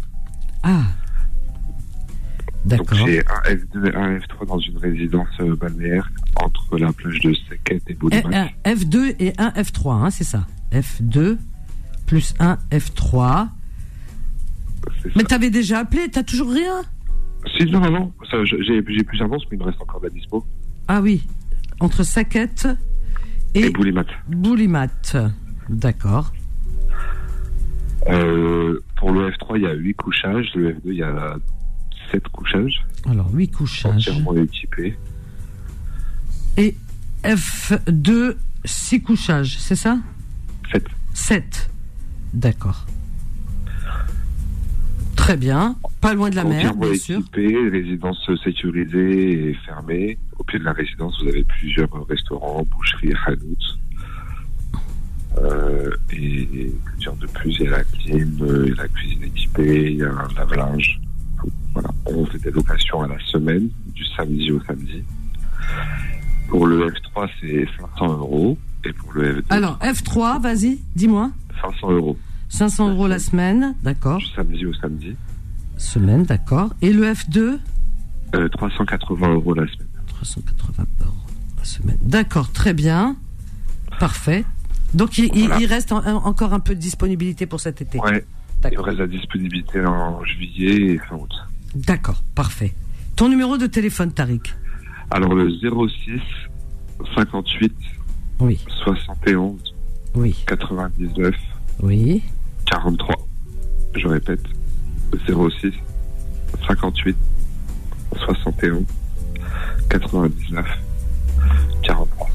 [0.63, 0.83] Ah.
[2.65, 2.97] D'accord.
[3.05, 6.09] j'ai un F2 et un F3 dans une résidence euh, balnéaire
[6.41, 8.25] entre la plage de Seket et Eh, Boulimac.
[8.65, 10.47] un F2 et un F3, hein, c'est ça.
[10.71, 11.37] F2
[12.07, 13.49] plus un F3.
[15.03, 16.81] C'est Mais t'avais déjà appelé, t'as toujours rien?
[17.55, 18.13] Si, non, non, non.
[18.43, 20.43] J'ai plusieurs annonces, mais il me reste encore de la dispo.
[20.87, 21.27] Ah oui,
[21.79, 22.67] entre Saquette
[23.53, 24.07] Et, et Boulimac.
[24.27, 24.87] Boulimat.
[25.69, 26.31] D'accord.
[28.07, 30.47] Euh, pour le F3, il y a 8 couchages.
[30.55, 31.37] Le F2, il y a
[32.11, 32.85] 7 couchages.
[33.09, 34.09] Alors, 8 couchages.
[34.09, 34.97] Entièrement équipés.
[36.57, 36.75] Et
[37.23, 39.97] F2, 6 couchages, c'est ça?
[40.71, 40.85] 7.
[41.13, 41.69] 7.
[42.33, 42.85] D'accord.
[45.25, 45.75] Très bien.
[46.01, 47.17] Pas loin de la mer, bien sûr.
[47.17, 50.19] équipés, résidence sécurisée et fermée.
[50.37, 53.57] Au pied de la résidence, vous avez plusieurs restaurants, boucheries, hanout.
[55.39, 58.87] Euh, et dire de plus, il y a la clim, euh, il y a la
[58.87, 61.01] cuisine équipée, il y a un lave-linge.
[61.73, 61.89] Voilà.
[62.05, 65.01] On fait des locations à la semaine, du samedi au samedi.
[66.49, 67.67] Pour le F3, c'est
[67.97, 68.59] 500 euros.
[68.85, 71.31] Et pour le F2, Alors, F3, vas-y, dis-moi.
[71.63, 72.15] 500 euros.
[72.55, 74.21] 500 euros la semaine, d'accord.
[74.35, 75.15] Samedi au samedi.
[75.77, 76.69] Semaine, d'accord.
[76.81, 77.59] Et le F2
[78.33, 79.87] Euh, 380 euros la semaine.
[80.07, 81.13] 380 euros
[81.57, 81.97] la semaine.
[82.01, 83.17] D'accord, très bien.
[83.99, 84.45] Parfait.
[84.93, 85.59] Donc, il, il- Voilà.
[85.59, 87.99] il reste en- en- encore un peu de disponibilité pour cet été.
[87.99, 88.23] Ouais.
[88.57, 88.85] Il D'accord.
[88.85, 91.31] reste la disponibilité en juillet et fin août.
[91.75, 92.73] D'accord, parfait.
[93.17, 94.53] Ton numéro de téléphone, Tariq
[95.11, 96.21] Alors le 06
[97.15, 97.73] 58
[98.39, 99.73] Oui, 71
[100.15, 101.35] oui, 99
[101.81, 102.23] oui.
[102.65, 103.15] 43.
[103.95, 104.41] Je répète.
[105.27, 105.71] 06
[106.67, 107.15] 58
[108.25, 108.83] 71
[109.89, 110.65] 99
[111.83, 112.29] 43.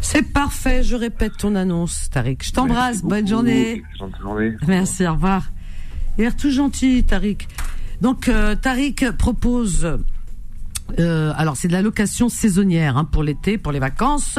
[0.00, 2.42] C'est parfait, je répète ton annonce, Tariq.
[2.44, 3.82] Je t'embrasse, bonne journée.
[4.66, 5.50] Merci, au revoir.
[6.16, 7.46] Il a l'air tout gentil, Tariq.
[8.00, 9.98] Donc, euh, Tariq propose.
[10.98, 14.38] euh, alors, c'est de la location saisonnière hein, pour l'été, pour les vacances,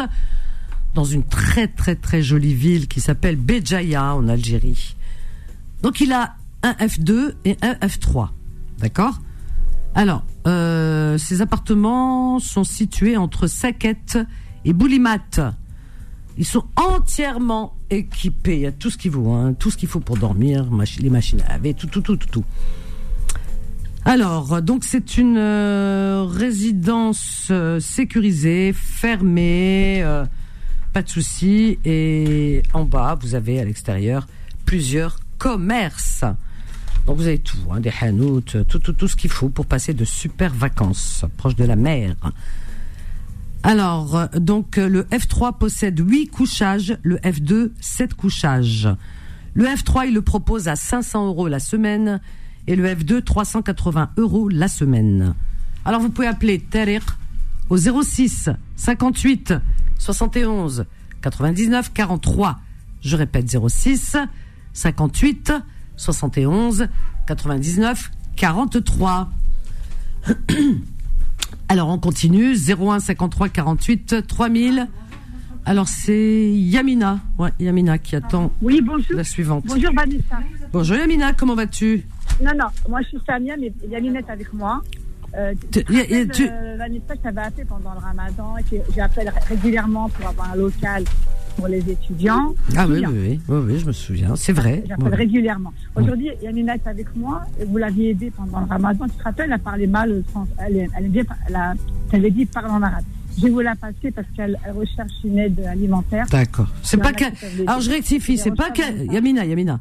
[0.96, 4.96] dans une très, très, très jolie ville qui s'appelle Béjaïa, en Algérie.
[5.82, 8.30] Donc, il a un F2 et un F3.
[8.80, 9.20] D'accord?
[9.96, 14.18] Alors, euh, ces appartements sont situés entre Saquette
[14.66, 15.54] et Boulimat.
[16.38, 18.56] Ils sont entièrement équipés.
[18.56, 20.68] Il y a tout ce qu'il faut, hein, tout ce qu'il faut pour dormir,
[21.00, 22.46] les machines à laver, tout, tout, tout, tout, tout.
[24.06, 30.04] Alors, donc c'est une euh, résidence euh, sécurisée, fermée,
[30.94, 31.80] pas de souci.
[31.84, 34.28] Et en bas, vous avez à l'extérieur
[34.66, 36.24] plusieurs commerces.
[37.08, 39.96] Donc vous avez tout, hein, des hanout, tout, tout, tout ce qu'il faut pour passer
[39.96, 42.16] de super vacances proche de la mer.
[43.64, 48.88] Alors, euh, donc euh, le F3 possède 8 couchages, le F2 7 couchages.
[49.54, 52.22] Le F3, il le propose à 500 euros la semaine
[52.68, 55.34] et le F2 380 euros la semaine.
[55.84, 57.04] Alors vous pouvez appeler Tariq
[57.70, 59.56] au 06 58
[59.98, 60.86] 71
[61.22, 62.60] 99 43.
[63.02, 64.18] Je répète 06
[64.74, 65.54] 58
[65.98, 66.88] 71
[67.28, 69.30] 99 43.
[71.68, 74.88] Alors on continue 01 53 48 3000.
[75.66, 79.16] Alors c'est Yamina, ouais, Yamina qui attend Oui, bonjour.
[79.16, 79.66] la suivante.
[79.68, 80.40] Bonjour Vanessa.
[80.72, 82.08] Bonjour Yamina, comment vas-tu?
[82.42, 84.82] Non, non, moi je suis Samia, mais Yamine est avec moi.
[85.38, 90.10] Euh, Tu- tu rappelles, euh, Vanessa, je t'avais appelé pendant le ramadan et j'appelle régulièrement
[90.10, 91.04] pour avoir un local
[91.60, 92.54] pour les étudiants.
[92.78, 94.84] Ah oui, oui, oui, oui, oui, je me souviens, c'est vrai.
[94.88, 95.16] J'appelle Ouais.
[95.16, 95.74] régulièrement.
[95.96, 97.42] Aujourd'hui, Yamina est avec moi.
[97.60, 99.06] et Vous l'aviez aidée pendant le ramadan.
[99.08, 100.24] Tu te rappelles, elle parlait mal.
[100.58, 101.74] Elle, elle, bien, elle, a,
[102.12, 103.04] elle avait dit parle en arabe.
[103.38, 106.26] Je vais vous la passer parce qu'elle elle recherche une aide alimentaire.
[106.32, 106.68] D'accord.
[106.82, 107.12] C'est pas.
[107.68, 109.12] Alors je rectifie, c'est pas que.
[109.14, 109.80] Yamina, Yamina.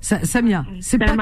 [0.00, 1.16] Sa- Samia, c'est pas.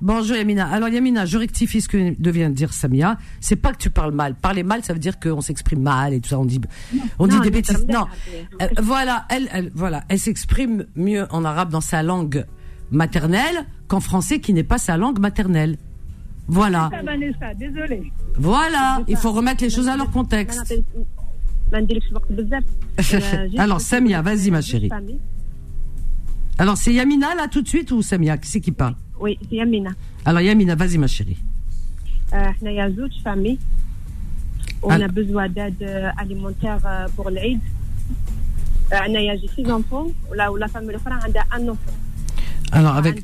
[0.00, 0.66] Bonjour Yamina.
[0.66, 3.18] Alors Yamina, je rectifie ce que devient de dire Samia.
[3.40, 4.34] C'est pas que tu parles mal.
[4.34, 6.38] Parler mal, ça veut dire qu'on s'exprime mal et tout ça.
[6.38, 6.60] On dit,
[7.18, 7.86] on dit Non, des bêtises.
[7.88, 8.06] Non.
[8.62, 12.46] Euh, voilà, elle, elle, voilà, elle s'exprime mieux en arabe dans sa langue
[12.90, 15.76] maternelle qu'en français qui n'est pas sa langue maternelle.
[16.48, 16.90] Voilà.
[17.38, 18.10] Ça, désolée.
[18.36, 19.02] Voilà.
[19.06, 20.74] Il faut remettre les choses à leur contexte.
[23.58, 24.88] Alors, Samia, vas-y, ma chérie.
[26.58, 28.36] Alors, c'est Yamina, là, tout de suite, ou Samia?
[28.36, 28.94] Qui c'est qui parle?
[29.18, 29.90] Oui, c'est Yamina.
[30.24, 31.38] Alors, Yamina, vas-y, ma chérie.
[32.34, 32.88] Euh, y a
[33.22, 33.58] familles.
[34.82, 37.30] On a besoin d'aide euh, alimentaire euh, pour
[39.30, 40.08] a j'ai six enfants.
[40.34, 40.90] Là où la famille,
[41.36, 41.92] a un enfant.
[42.72, 43.22] Alors, avec,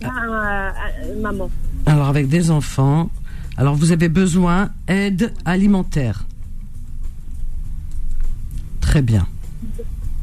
[1.21, 1.51] maman.
[1.87, 3.11] alors, avec des enfants.
[3.57, 6.27] Alors, vous avez besoin aide alimentaire.
[8.81, 9.27] Très bien.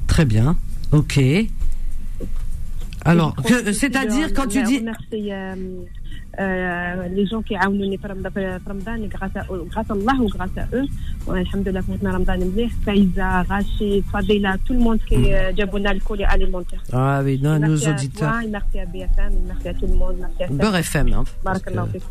[0.08, 0.58] Très bien.
[0.92, 1.20] Ok.
[3.05, 4.81] Alors, que- c'est-à-dire quand tu dis...
[4.83, 5.55] Merci euh,
[6.39, 10.29] euh, les gens qui عاونوني في رمضان في رمضان grâce à grâce à Allah ou
[10.29, 10.87] grâce à eux
[11.27, 15.91] والحمد لله فوتنا رمضان مليح فايزة غاشي فضيلة tout le monde qui euh, جابوا لنا
[15.91, 18.31] الكولي alimentaire Ah oui, non, nos Merci à auditeurs.
[18.31, 20.57] toi, et merci à BFM, et merci à tout le monde, merci à Steph.
[20.63, 21.07] Beurre FM.
[21.13, 22.03] Hein, parce Barakallah que- fik.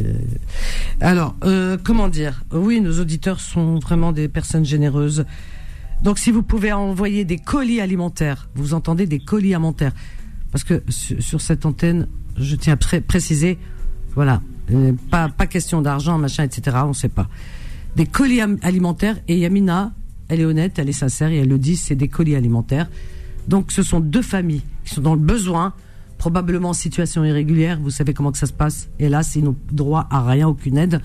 [0.00, 0.12] Euh,
[1.00, 5.24] Alors, euh, comment dire Oui, nos auditeurs sont vraiment des personnes généreuses.
[6.02, 9.92] Donc, si vous pouvez envoyer des colis alimentaires, vous entendez des colis alimentaires,
[10.53, 13.57] parce que sur, cette antenne, je tiens à pré- préciser,
[14.13, 16.77] voilà, euh, pas question d'argent, machin, etc.
[16.85, 17.27] On sait pas.
[17.95, 19.93] Des colis alimentaires et Yamina,
[20.29, 22.87] elle est honnête, elle est sincère et elle le dit, c'est des colis alimentaires.
[23.47, 25.73] Donc, ce sont deux familles qui sont dans le besoin,
[26.19, 27.79] probablement en situation irrégulière.
[27.81, 28.89] Vous savez comment que ça se passe.
[28.99, 31.01] Là, ils n'ont droit à rien, aucune aide.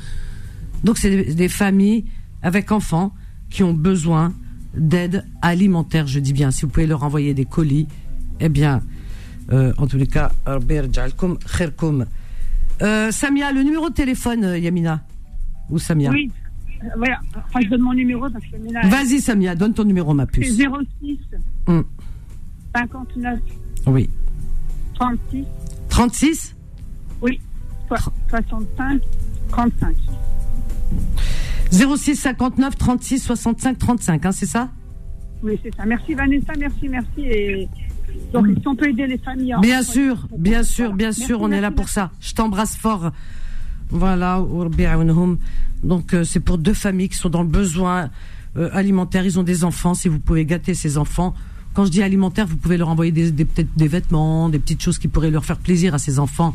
[0.85, 2.05] Donc, c'est des, des familles
[2.43, 3.15] avec enfants
[3.49, 4.35] qui ont besoin
[4.77, 6.07] d'aide alimentaire.
[6.07, 7.89] Je dis bien, si vous pouvez leur envoyer des colis,
[8.41, 8.83] eh bien,
[9.53, 10.31] euh, en tous les cas.
[12.81, 15.03] Euh, Samia, le numéro de téléphone, euh, Yamina
[15.71, 16.31] Ou Samia Oui.
[16.97, 17.19] Voilà.
[17.35, 20.57] Enfin, je donne mon numéro parce que Vas-y, Samia, donne ton numéro, ma puce.
[20.57, 21.19] 06
[21.67, 21.85] Hum,
[22.75, 23.41] 59
[23.87, 24.09] Oui.
[24.95, 25.45] 36
[25.89, 26.55] 36
[27.21, 27.41] oui
[27.89, 27.97] so-
[28.31, 29.01] 65
[29.49, 29.97] 35.
[31.71, 34.71] 06 59 36 65 35, hein, c'est ça?
[35.43, 35.85] Oui, c'est ça.
[35.85, 37.21] Merci Vanessa, merci, merci.
[37.27, 37.69] Et
[38.33, 39.55] donc, si on peut aider les familles.
[39.55, 42.11] en- Bien sûr, bien sûr, bien sûr, on est là pour ça.
[42.21, 43.11] Je t'embrasse fort.
[43.91, 44.43] Voilà,
[45.83, 48.11] donc euh, c'est pour deux familles qui sont dans le besoin
[48.57, 49.25] euh, alimentaire.
[49.25, 49.95] Ils ont des enfants.
[49.95, 51.35] Si vous pouvez gâter ces enfants,
[51.75, 54.83] quand je dis alimentaire, vous pouvez leur envoyer des, des peut-être des vêtements, des petites
[54.83, 56.53] choses qui pourraient leur faire plaisir à ces enfants,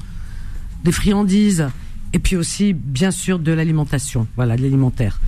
[0.84, 1.68] des friandises,
[2.14, 4.28] et puis aussi bien sûr de l'alimentation.
[4.36, 5.20] Voilà, de l'alimentaire.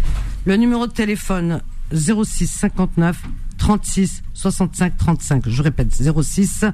[0.46, 1.62] Le numéro de téléphone
[1.92, 3.20] 06 59
[3.66, 5.50] 36 65 35.
[5.50, 6.66] Je répète 06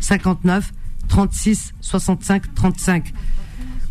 [0.00, 0.72] 59
[1.06, 3.12] 36 65 35.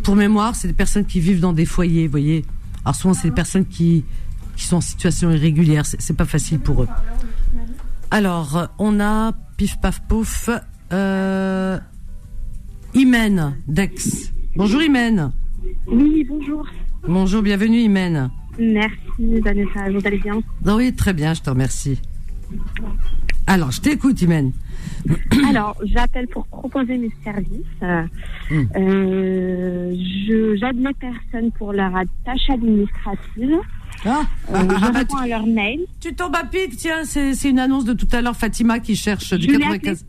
[0.01, 2.43] Pour mémoire, c'est des personnes qui vivent dans des foyers, vous voyez.
[2.83, 4.05] Alors souvent, c'est des personnes qui
[4.55, 5.85] qui sont en situation irrégulière.
[5.85, 6.87] C'est pas facile pour eux.
[8.09, 10.49] Alors, on a pif paf pouf.
[10.91, 11.77] Euh,
[12.95, 13.93] Imen d'Aix.
[14.55, 15.31] Bonjour Imen.
[15.85, 16.67] Oui, bonjour.
[17.07, 18.31] Bonjour, bienvenue Imen.
[18.57, 19.91] Merci, Vanessa.
[19.91, 20.41] Vous allez bien?
[20.65, 21.99] Oui, très bien, je te remercie.
[23.47, 24.51] Alors, je t'écoute Imen.
[25.49, 27.65] Alors, j'appelle pour proposer mes services.
[27.83, 28.03] Euh,
[28.49, 28.65] Hmm.
[28.75, 31.91] euh, J'admets personne pour leur
[32.25, 33.55] tâche administrative.
[34.05, 35.79] Ah, Euh, je réponds à leur mail.
[36.01, 39.33] tu tombes à pic, tiens, c'est une annonce de tout à l'heure, Fatima qui cherche
[39.33, 40.05] du Je l'ai 95.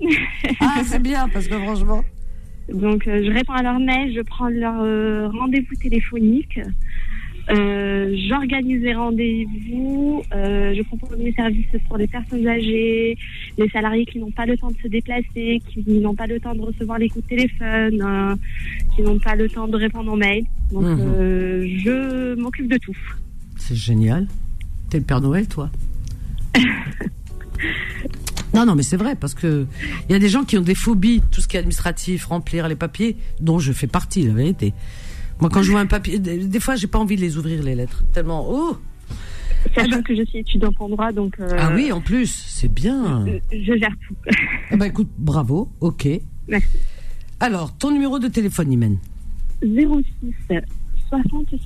[0.60, 2.02] Ah, c'est bien, parce que franchement.
[2.72, 4.76] Donc, euh, je réponds à leur mail, je prends leur
[5.32, 6.58] rendez-vous téléphonique,
[7.50, 13.16] euh, j'organise les rendez-vous, euh, je propose mes services pour les personnes âgées,
[13.58, 16.54] les salariés qui n'ont pas le temps de se déplacer, qui n'ont pas le temps
[16.54, 18.36] de recevoir les coups de téléphone, euh,
[18.94, 20.44] qui n'ont pas le temps de répondre aux mails.
[20.70, 21.78] Donc, Mhm.
[21.84, 22.96] je m'occupe de tout.
[23.56, 24.26] C'est génial.
[24.90, 25.70] T'es le Père Noël, toi?
[28.54, 29.66] Non, non, mais c'est vrai, parce que
[30.08, 32.68] il y a des gens qui ont des phobies, tout ce qui est administratif, remplir
[32.68, 34.74] les papiers, dont je fais partie, la vérité.
[35.42, 37.64] Moi, quand je vois un papier, des, des fois, j'ai pas envie de les ouvrir,
[37.64, 38.04] les lettres.
[38.12, 38.76] Tellement, oh
[39.74, 43.26] Sachant que je suis étudiante en droit, donc euh, Ah oui, en plus, c'est bien.
[43.50, 44.14] je gère tout.
[44.70, 46.06] Eh ben, écoute, bravo, ok.
[46.46, 46.68] Merci.
[47.40, 48.98] Alors, ton numéro de téléphone, Imen
[49.64, 50.04] 06
[51.08, 51.58] 66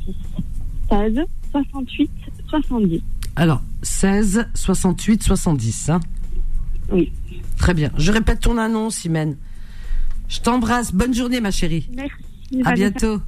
[0.89, 1.21] 16
[1.53, 2.11] 68
[2.49, 3.03] 70.
[3.37, 6.01] Alors, 16 68 70, hein
[6.91, 7.13] Oui.
[7.59, 7.91] Très bien.
[7.99, 9.37] Je répète ton annonce, Imen.
[10.29, 10.95] Je t'embrasse.
[10.95, 11.91] Bonne journée, ma chérie.
[11.95, 12.63] Merci.
[12.65, 13.21] À bientôt.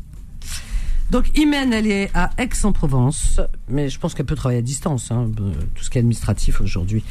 [1.11, 5.31] Donc, Imen, elle est à Aix-en-Provence, mais je pense qu'elle peut travailler à distance, hein,
[5.41, 7.03] euh, tout ce qui est administratif aujourd'hui.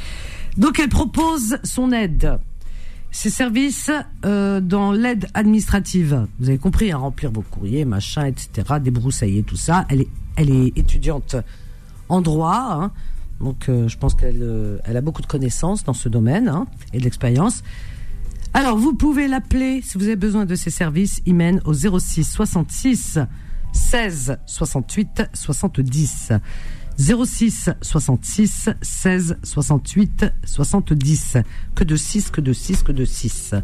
[0.55, 2.37] Donc, elle propose son aide,
[3.11, 3.89] ses services
[4.23, 6.27] euh, dans l'aide administrative.
[6.39, 9.85] Vous avez compris, à remplir vos courriers, machin, etc., débroussailler tout ça.
[9.89, 11.35] Elle est, elle est étudiante
[12.07, 12.91] en droit, hein,
[13.41, 16.99] donc euh, je pense qu'elle elle a beaucoup de connaissances dans ce domaine hein, et
[16.99, 17.63] de l'expérience.
[18.53, 21.21] Alors, vous pouvez l'appeler si vous avez besoin de ses services.
[21.25, 23.19] Il mène au 06 66
[23.73, 26.33] 16 68 70.
[26.97, 31.37] 06 66 16 68 70.
[31.75, 33.55] Que de 6, que de 6, que de 6.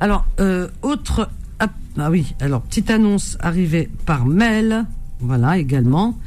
[0.00, 1.30] Alors, euh, autre...
[1.58, 4.86] Ah, oui, alors, petite annonce arrivée par mail.
[5.20, 6.18] Voilà, également.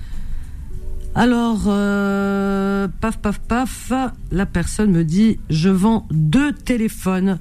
[1.15, 3.91] Alors, euh, paf, paf, paf,
[4.31, 7.39] la personne me dit, je vends deux téléphones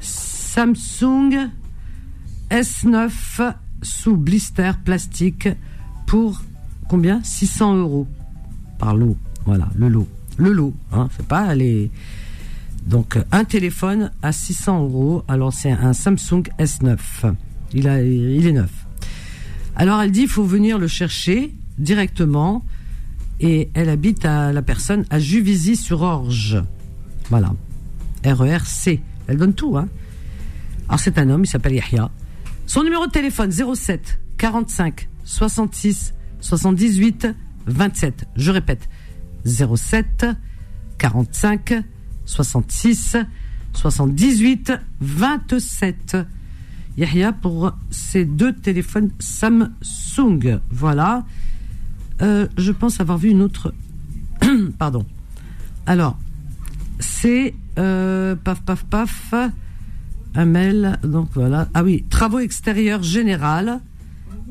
[0.00, 1.50] Samsung
[2.50, 5.48] S9 sous blister plastique
[6.06, 6.42] pour
[6.88, 7.22] combien?
[7.22, 8.06] 600 euros
[8.78, 9.16] par lot.
[9.44, 10.08] Voilà, le lot.
[10.38, 11.90] Le lot, hein, c'est pas les...
[12.86, 15.24] Donc, un téléphone à 600 euros.
[15.28, 17.34] Alors, c'est un Samsung S9.
[17.72, 18.86] Il, a, il est neuf.
[19.74, 22.64] Alors, elle dit, il faut venir le chercher directement
[23.40, 26.62] et elle habite à la personne à Juvisy-sur-Orge.
[27.30, 27.54] Voilà.
[28.24, 29.00] RERC.
[29.26, 29.88] Elle donne tout, hein.
[30.88, 32.10] Alors c'est un homme, il s'appelle Yahya.
[32.66, 37.28] Son numéro de téléphone 07 45 66 78
[37.66, 38.26] 27.
[38.34, 38.88] Je répète
[39.44, 40.26] 07
[40.98, 41.84] 45
[42.24, 43.16] 66
[43.72, 46.16] 78 27.
[46.98, 50.60] Yahya pour ces deux téléphones Samsung.
[50.70, 51.24] Voilà.
[52.20, 53.72] Euh, je pense avoir vu une autre.
[54.78, 55.06] Pardon.
[55.86, 56.18] Alors,
[56.98, 59.34] c'est euh, paf paf paf
[60.36, 60.98] un mail.
[61.02, 61.68] Donc voilà.
[61.74, 63.80] Ah oui, travaux extérieurs général.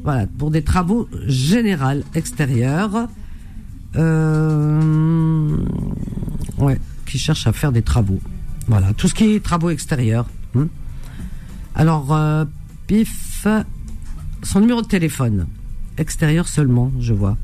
[0.03, 3.07] Voilà pour des travaux généraux extérieurs.
[3.95, 5.57] Euh,
[6.57, 8.19] ouais, qui cherche à faire des travaux.
[8.67, 10.27] Voilà, tout ce qui est travaux extérieurs.
[10.53, 10.65] Hmm.
[11.75, 12.45] Alors, euh,
[12.87, 13.47] pif,
[14.43, 15.47] son numéro de téléphone
[15.97, 17.37] extérieur seulement, je vois.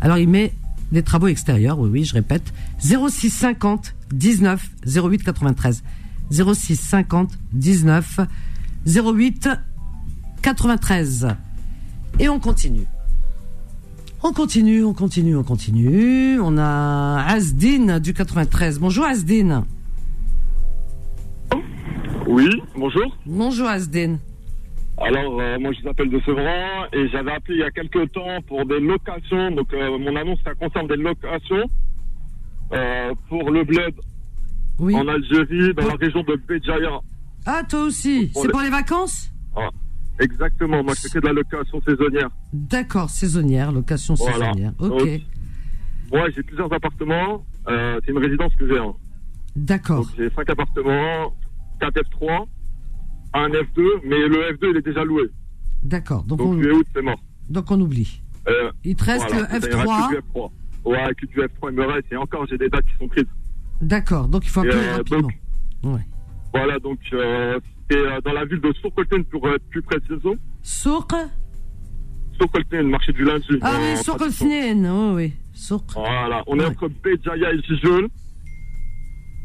[0.00, 0.52] Alors il met
[0.92, 5.82] des travaux extérieurs, oui, oui, je répète, 06 50 19 08 93.
[6.30, 8.20] 06 50 19
[8.86, 9.48] 08
[10.42, 11.28] 93.
[12.18, 12.86] Et on continue.
[14.22, 16.40] On continue, on continue, on continue.
[16.40, 18.78] On a Asdine du 93.
[18.78, 19.64] Bonjour Asdine.
[22.26, 23.16] Oui, bonjour.
[23.26, 24.18] Bonjour Asdine.
[24.96, 28.40] Alors, euh, moi, je m'appelle de Sevran et j'avais appelé il y a quelques temps
[28.46, 29.50] pour des locations.
[29.50, 31.68] Donc, euh, mon annonce, ça concerne des locations
[32.72, 33.94] euh, pour le bled
[34.78, 34.94] Oui.
[34.96, 37.00] en Algérie, dans la région de Béjaïa.
[37.46, 38.30] Ah, toi aussi.
[38.34, 39.68] C'est pour les vacances Ah,
[40.18, 42.28] exactement, moi, que de la location saisonnière.
[42.52, 44.46] D'accord, saisonnière, location Voilà.
[44.52, 44.72] saisonnière.
[44.78, 45.20] Ok, Donc,
[46.12, 47.44] Moi, j'ai plusieurs appartements.
[47.68, 48.78] Euh, c'est une résidence que j'ai.
[48.78, 48.94] hein.
[49.56, 50.06] d'accord.
[50.16, 51.34] J'ai cinq appartements,
[51.80, 52.46] 4 F3,
[53.34, 55.24] un F2, mais le F2, il est déjà loué.
[55.82, 56.24] D'accord.
[56.24, 57.20] Donc, Donc, on, juillet août, c'est mort.
[57.48, 58.20] donc on oublie.
[58.48, 60.08] Euh, Il te reste voilà, le ça ira F3.
[60.08, 60.50] que du F3.
[60.84, 62.12] Ouais, que du F3, il me reste.
[62.12, 63.24] Et encore, j'ai des dates qui sont prises.
[63.80, 64.28] D'accord.
[64.28, 65.20] Donc il faut appeler euh, rapidement.
[65.22, 65.32] donc,
[65.94, 66.00] Ouais.
[66.54, 67.58] Voilà, donc euh,
[67.90, 70.34] c'est euh, dans la ville de Sokolten pour être plus précisément.
[70.62, 71.08] Sourc
[72.40, 73.46] Sokolten, marché du lundi.
[73.60, 74.02] Ah oui, traduction.
[74.04, 75.14] Sourcolsnien.
[75.14, 75.32] Oui.
[75.52, 75.84] Sourc.
[75.94, 76.64] Voilà, on Ouais.
[76.64, 78.08] est entre Béjaïa et Gijol.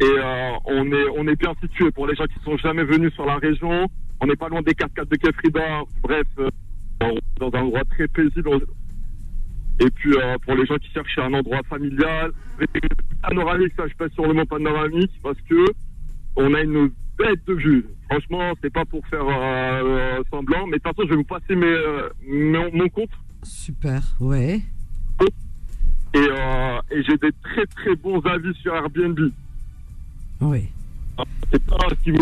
[0.02, 3.14] Et euh, on, est, on est bien situé pour les gens qui sont jamais venus
[3.14, 3.88] sur la région.
[4.22, 5.82] On n'est pas loin des 4 4 de Kefrida.
[6.02, 6.24] Bref,
[7.40, 8.50] dans un endroit très paisible.
[9.80, 12.32] Et puis euh, pour les gens qui cherchent un endroit familial,
[13.22, 15.66] panoramique, ça je pèse sur le mot panoramique parce que
[16.36, 17.86] on a une bête de vue.
[18.10, 21.56] Franchement, c'est pas pour faire euh, semblant, mais de toute façon, je vais vous passer
[21.56, 23.10] mes, euh, mon, mon compte
[23.44, 24.02] Super.
[24.20, 24.62] Ouais.
[25.22, 29.20] et, euh, et j'ai des très très bons avis sur Airbnb.
[30.42, 30.70] Oui.
[31.52, 32.18] C'est pas si vous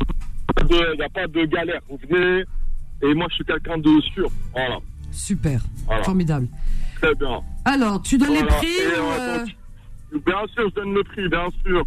[0.59, 1.81] il n'y a pas de galère.
[1.89, 2.43] Vous venez
[3.03, 4.29] et moi je suis quelqu'un de sûr.
[4.53, 4.79] Voilà,
[5.11, 5.61] Super.
[5.85, 6.03] Voilà.
[6.03, 6.47] Formidable.
[7.01, 7.39] Très bien.
[7.65, 11.47] Alors, tu donnes les prix Et, euh, euh, Bien sûr, je donne le prix, bien
[11.65, 11.83] sûr.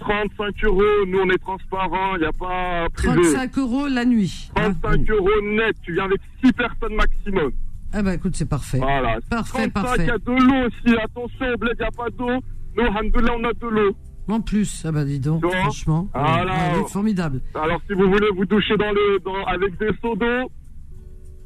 [0.00, 3.14] 35 euros, nous on est transparent, il n'y a pas privé.
[3.32, 4.50] 35 euros la nuit.
[4.56, 5.10] hein, la 35 nuit.
[5.10, 7.52] euros net, tu viens avec 6 personnes maximum.
[7.92, 8.78] Ah bah écoute, c'est parfait.
[8.78, 9.18] Voilà.
[9.30, 10.02] Parfait, 35, parfait.
[10.02, 12.40] il y a de l'eau aussi, attention, au bled, il n'y a pas d'eau.
[12.76, 13.96] Nous, alhamdoulilah, on a de l'eau.
[14.26, 16.08] En plus, ah bah dis donc, franchement.
[16.12, 16.52] Voilà.
[16.54, 17.40] Ah formidable.
[17.54, 20.50] Alors, si vous voulez vous doucher dans le, dans, avec des seaux d'eau,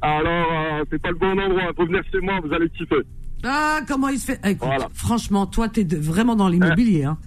[0.01, 1.71] alors, euh, c'est pas le bon endroit.
[1.75, 3.01] Faut venir chez moi, vous allez kiffer.
[3.43, 4.39] Ah, comment il se fait?
[4.45, 4.87] Écoute, Voilà.
[4.93, 7.03] franchement, toi, t'es vraiment dans l'immobilier.
[7.05, 7.17] Hein.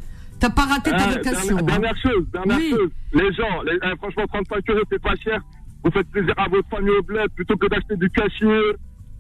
[0.41, 1.57] T'as pas raté ta Euh, location.
[1.57, 1.63] dernière, hein.
[1.67, 2.71] dernière chose, dernière Oui.
[2.71, 2.91] chose.
[3.15, 5.41] Les gens, les, euh, franchement, 35 euros, c'est pas cher.
[5.85, 8.45] Vous faites plaisir à votre famille au bled plutôt que d'acheter du cachet,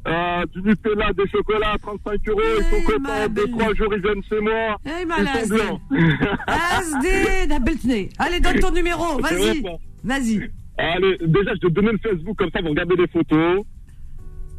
[0.09, 2.41] euh, du Nutella, des chocolats à 35 euros.
[2.43, 3.29] Ils Eh, sont contents.
[3.31, 4.77] Deux, trois jours, ils viennent chez moi.
[4.85, 5.45] Eh, Ils malade.
[5.47, 5.81] sont blancs.
[7.51, 8.09] Abeltene.
[8.19, 9.19] Allez, donne ton numéro.
[9.21, 9.63] Vas-y.
[10.05, 10.51] Vas-y.
[10.79, 13.65] Allez, déjà, je te donne le Facebook, comme ça, vous regardez les photos.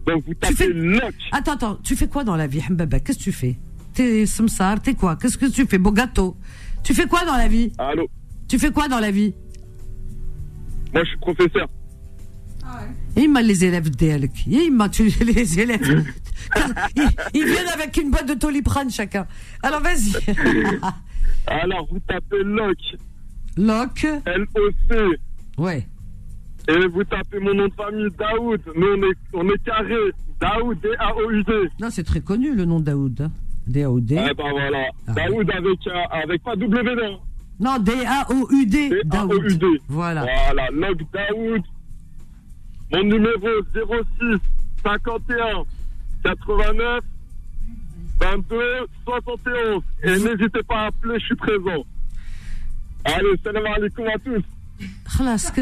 [0.06, 1.14] Donc, vous tapez fais- Loc.
[1.32, 1.76] Attends, attends.
[1.84, 3.00] Tu fais quoi dans la vie, Mbaba?
[3.00, 3.56] Qu'est-ce que tu fais?
[3.94, 5.16] T'es samsar, t'es quoi?
[5.16, 5.78] Qu'est-ce que tu fais?
[5.78, 6.36] Beau gâteau.
[6.84, 7.72] Tu fais quoi dans la vie?
[7.78, 8.08] Allô?
[8.48, 9.34] Tu fais quoi dans la vie?
[10.94, 11.68] Moi, je suis professeur.
[13.16, 14.48] Il m'a les élèves d'Elk.
[14.48, 16.04] Il m'a tué les élèves.
[16.96, 19.28] ils, ils viennent avec une boîte de Toliprane chacun.
[19.62, 20.14] Alors vas-y.
[21.48, 22.78] Alors, vous tapez LOC,
[23.58, 24.06] Locke.
[24.26, 24.96] L-O-C,
[25.58, 25.86] Ouais.
[26.68, 28.62] Et vous tapez mon nom de famille, Daoud.
[28.76, 29.96] Nous, on est, on est carré.
[30.40, 31.52] Daoud, D-A-O-U-D.
[31.80, 33.22] Non, c'est très connu le nom de Daoud.
[33.22, 33.32] hein.
[34.32, 34.86] Eh ben voilà.
[35.08, 35.14] Ah.
[35.14, 37.20] Daoud avec, euh, avec pas W, non.
[37.60, 39.02] Non, D-A-O-U-D.
[39.06, 39.30] Daoud.
[39.32, 39.66] D-A-O-U-D.
[39.88, 40.26] Voilà.
[40.46, 41.62] Voilà, log Daoud.
[42.94, 44.40] Mon numéro 06
[44.84, 45.64] 51
[46.24, 47.02] 89
[48.20, 48.58] 22
[49.06, 49.82] 71.
[50.04, 51.84] Et n'hésitez pas à appeler, je suis présent.
[53.06, 54.44] Allez, salam alaikum à tous.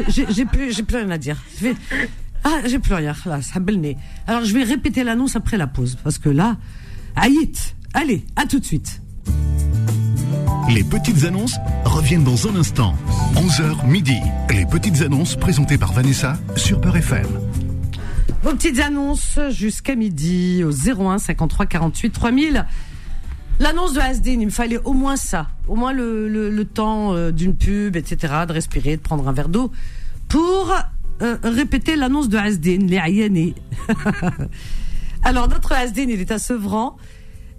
[0.08, 1.36] J'ai plus, j'ai plus rien à dire.
[2.44, 3.14] Ah, j'ai plus rien.
[4.26, 5.96] Alors, je vais répéter l'annonce après la pause.
[6.02, 6.56] Parce que là,
[7.16, 7.76] aït.
[7.94, 9.00] Allez, à tout de suite.
[10.70, 12.94] Les petites annonces reviennent dans un instant.
[13.34, 14.16] 11h midi.
[14.50, 17.26] Les petites annonces présentées par Vanessa sur Peur FM.
[18.42, 22.66] Vos petites annonces jusqu'à midi au 01 53 48 3000.
[23.62, 27.30] L'annonce de Asdin, il me fallait au moins ça, au moins le, le, temps euh,
[27.30, 29.70] d'une pub, etc., de respirer, de prendre un verre d'eau,
[30.26, 30.74] pour
[31.22, 33.54] euh, répéter l'annonce de Asdin, les Ayani.
[35.22, 36.96] alors notre Asdin, il est à Sevran,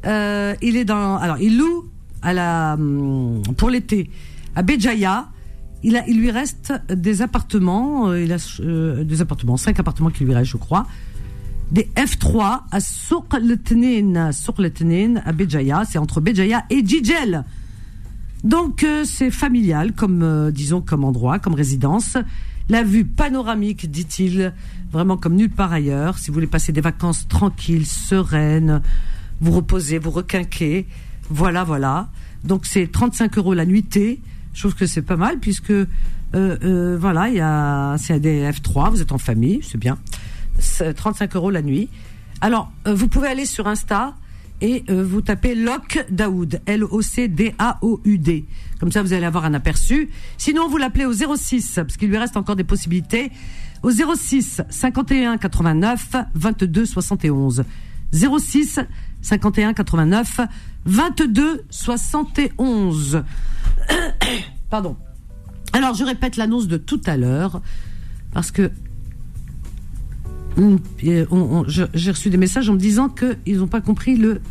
[0.06, 1.86] Euh, il est dans, alors il loue
[2.22, 4.10] à la hum, pour l'été
[4.54, 5.30] à Béjaïa.
[5.84, 10.34] Il, a, il lui reste des appartements, il a des appartements, cinq appartements qui lui
[10.34, 10.86] restent, je crois.
[11.74, 14.32] Des F3 à Souk Letnin
[15.26, 17.44] à Béjaïa, c'est entre Béjaïa et Djidjel.
[18.44, 22.16] Donc euh, c'est familial, comme euh, disons comme endroit, comme résidence.
[22.70, 24.54] La vue panoramique, dit-il,
[24.92, 26.20] vraiment comme nulle part ailleurs.
[26.20, 28.82] Si vous voulez passer des vacances tranquilles, sereines,
[29.42, 30.86] vous reposer, vous requinquer,
[31.30, 32.10] voilà, voilà.
[32.44, 34.22] Donc c'est 35 euros la nuitée.
[34.54, 35.88] Je trouve que c'est pas mal puisque euh,
[36.34, 39.98] euh, voilà, il y a c'est des F3, vous êtes en famille, c'est bien.
[40.60, 41.90] C'est 35 euros la nuit.
[42.42, 44.16] Alors euh, vous pouvez aller sur Insta
[44.62, 48.46] et euh, vous tapez Loc Daoud, L-O-C-D-A-O-U-D.
[48.80, 50.10] Comme ça, vous allez avoir un aperçu.
[50.38, 53.30] Sinon, vous l'appelez au 06, parce qu'il lui reste encore des possibilités.
[53.82, 57.66] Au 06 51 89 22 71.
[58.14, 58.80] 06
[59.22, 60.40] 51 89
[60.86, 63.24] 22 71.
[64.70, 64.96] Pardon.
[65.74, 67.62] Alors, je répète l'annonce de tout à l'heure,
[68.32, 68.72] parce que
[70.58, 74.42] j'ai reçu des messages en me disant qu'ils n'ont pas compris le.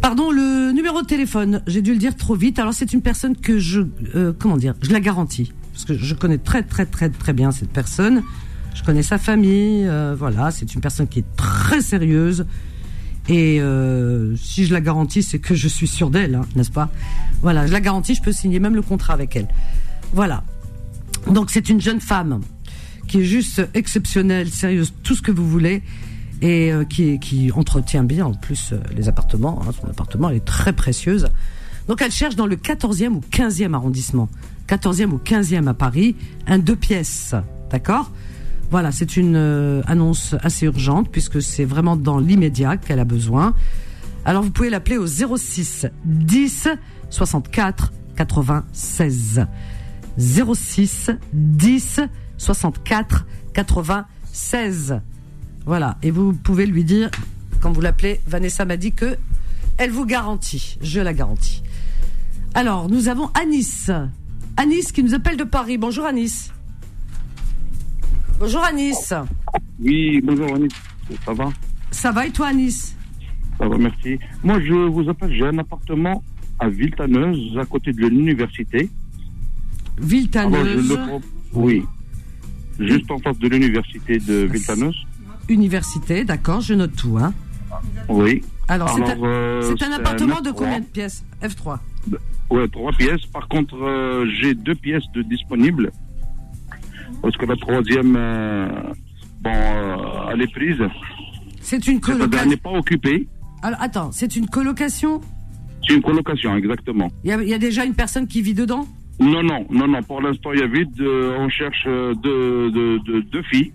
[0.00, 1.62] Pardon, le numéro de téléphone.
[1.66, 2.58] J'ai dû le dire trop vite.
[2.58, 3.82] Alors, c'est une personne que je.
[4.14, 5.52] euh, comment dire Je la garantis.
[5.72, 8.22] Parce que je connais très, très, très, très bien cette personne.
[8.74, 9.86] Je connais sa famille.
[9.86, 12.46] euh, voilà, c'est une personne qui est très sérieuse.
[13.28, 16.90] Et euh, si je la garantis, c'est que je suis sûre d'elle, hein, n'est-ce pas?
[17.40, 19.46] Voilà, je la garantis, je peux signer même le contrat avec elle.
[20.12, 20.42] Voilà.
[21.30, 22.40] Donc c'est une jeune femme
[23.12, 25.82] qui est juste exceptionnelle, sérieuse, tout ce que vous voulez,
[26.40, 29.60] et euh, qui, entretient bien en plus euh, les appartements.
[29.60, 29.70] hein.
[29.78, 31.28] son appartement, elle est très précieuse.
[31.88, 34.30] Donc elle cherche dans le 14e ou 15e arrondissement,
[34.66, 37.34] 14e ou 15e à Paris, un deux pièces,
[37.70, 38.10] d'accord?
[38.70, 43.52] Voilà, c'est une euh, annonce assez urgente puisque c'est vraiment dans l'immédiat qu'elle a besoin.
[44.24, 46.68] Alors vous pouvez l'appeler au 06 10
[47.10, 49.46] 64 96.
[50.16, 52.00] 06 10
[52.42, 53.24] 64
[53.54, 55.00] 96.
[55.64, 57.08] Voilà, et vous pouvez lui dire,
[57.60, 59.16] quand vous l'appelez, Vanessa m'a dit que
[59.78, 61.62] elle vous garantit, je la garantis.
[62.54, 63.90] Alors, nous avons Anis.
[64.56, 65.78] Anis qui nous appelle de Paris.
[65.78, 66.52] Bonjour Anis.
[68.38, 69.14] Bonjour Anis.
[69.80, 70.72] Oui, bonjour Anis,
[71.24, 71.48] ça va?
[71.92, 72.96] Ça va et toi Anis?
[73.58, 74.18] Ça va, merci.
[74.42, 76.24] Moi, je vous appelle, j'ai un appartement
[76.58, 78.90] à Villetaneuse, à côté de l'université.
[80.34, 81.20] Alors, je le
[81.54, 81.84] Oui,
[82.86, 84.96] juste en face de l'université de Villetaneuse.
[85.48, 87.18] université, d'accord, je note tout.
[87.18, 87.32] Hein.
[88.08, 88.42] Oui.
[88.68, 90.54] Alors, c'est un, euh, un appartement de F3.
[90.54, 91.78] combien de pièces F3.
[92.50, 93.24] Ouais, trois pièces.
[93.26, 95.90] Par contre, euh, j'ai deux pièces de disponibles.
[97.22, 98.68] Parce que la troisième, euh,
[99.40, 99.50] bon,
[100.32, 100.76] elle est prise.
[101.60, 102.50] C'est une C'est-à-dire, Elle colocation.
[102.50, 103.28] n'est pas occupée.
[103.62, 105.20] Alors, attends, c'est une colocation?
[105.86, 107.10] C'est une colocation, exactement.
[107.24, 108.86] Il y, a- il y a déjà une personne qui vit dedans?
[109.22, 110.02] Non, non, non, non.
[110.02, 111.00] Pour l'instant, il y a vide.
[111.00, 113.72] Euh, on cherche euh, deux, deux, deux, deux filles,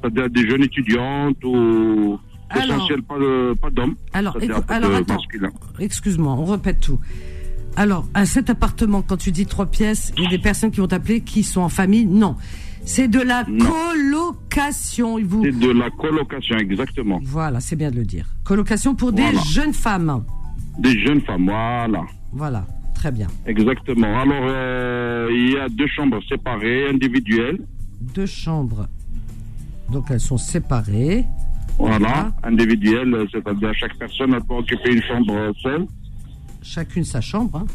[0.00, 2.18] c'est-à-dire des jeunes étudiantes ou
[2.54, 3.94] essentiel pas, de- pas d'hommes.
[4.12, 4.36] Alors,
[4.68, 5.16] alors attends.
[5.78, 7.00] Excuse-moi, on répète tout.
[7.76, 10.80] Alors, à cet appartement, quand tu dis trois pièces, il y a des personnes qui
[10.80, 12.04] vont t'appeler qui sont en famille?
[12.04, 12.36] Non.
[12.84, 13.64] C'est de la Non.
[13.70, 15.16] colocation.
[15.18, 15.42] Il vous...
[15.44, 17.20] C'est de la colocation, exactement.
[17.22, 18.26] Voilà, c'est bien de le dire.
[18.44, 20.24] Colocation pour des jeunes femmes.
[20.78, 22.02] Des jeunes femmes, voilà.
[22.32, 22.66] Voilà,
[23.02, 23.26] Très bien.
[23.46, 24.16] Exactement.
[24.20, 27.58] Alors, euh, il y a deux chambres séparées, individuelles.
[28.14, 28.86] Deux chambres.
[29.90, 31.24] Donc elles sont séparées.
[31.76, 35.84] Voilà, individuelles, c'est-à-dire chaque personne peut occuper une chambre seule.
[36.62, 37.64] Chacune sa chambre.
[37.64, 37.66] hein.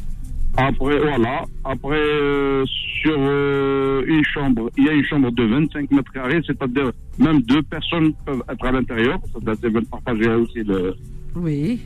[0.56, 1.44] Après, voilà.
[1.66, 2.64] Après, euh,
[3.02, 7.42] sur euh, une chambre, il y a une chambre de 25 mètres carrés, c'est-à-dire même
[7.42, 9.20] deux personnes peuvent être à l'intérieur.
[9.34, 10.96] C'est-à-dire qu'elles veulent partager aussi le.
[11.36, 11.82] Oui.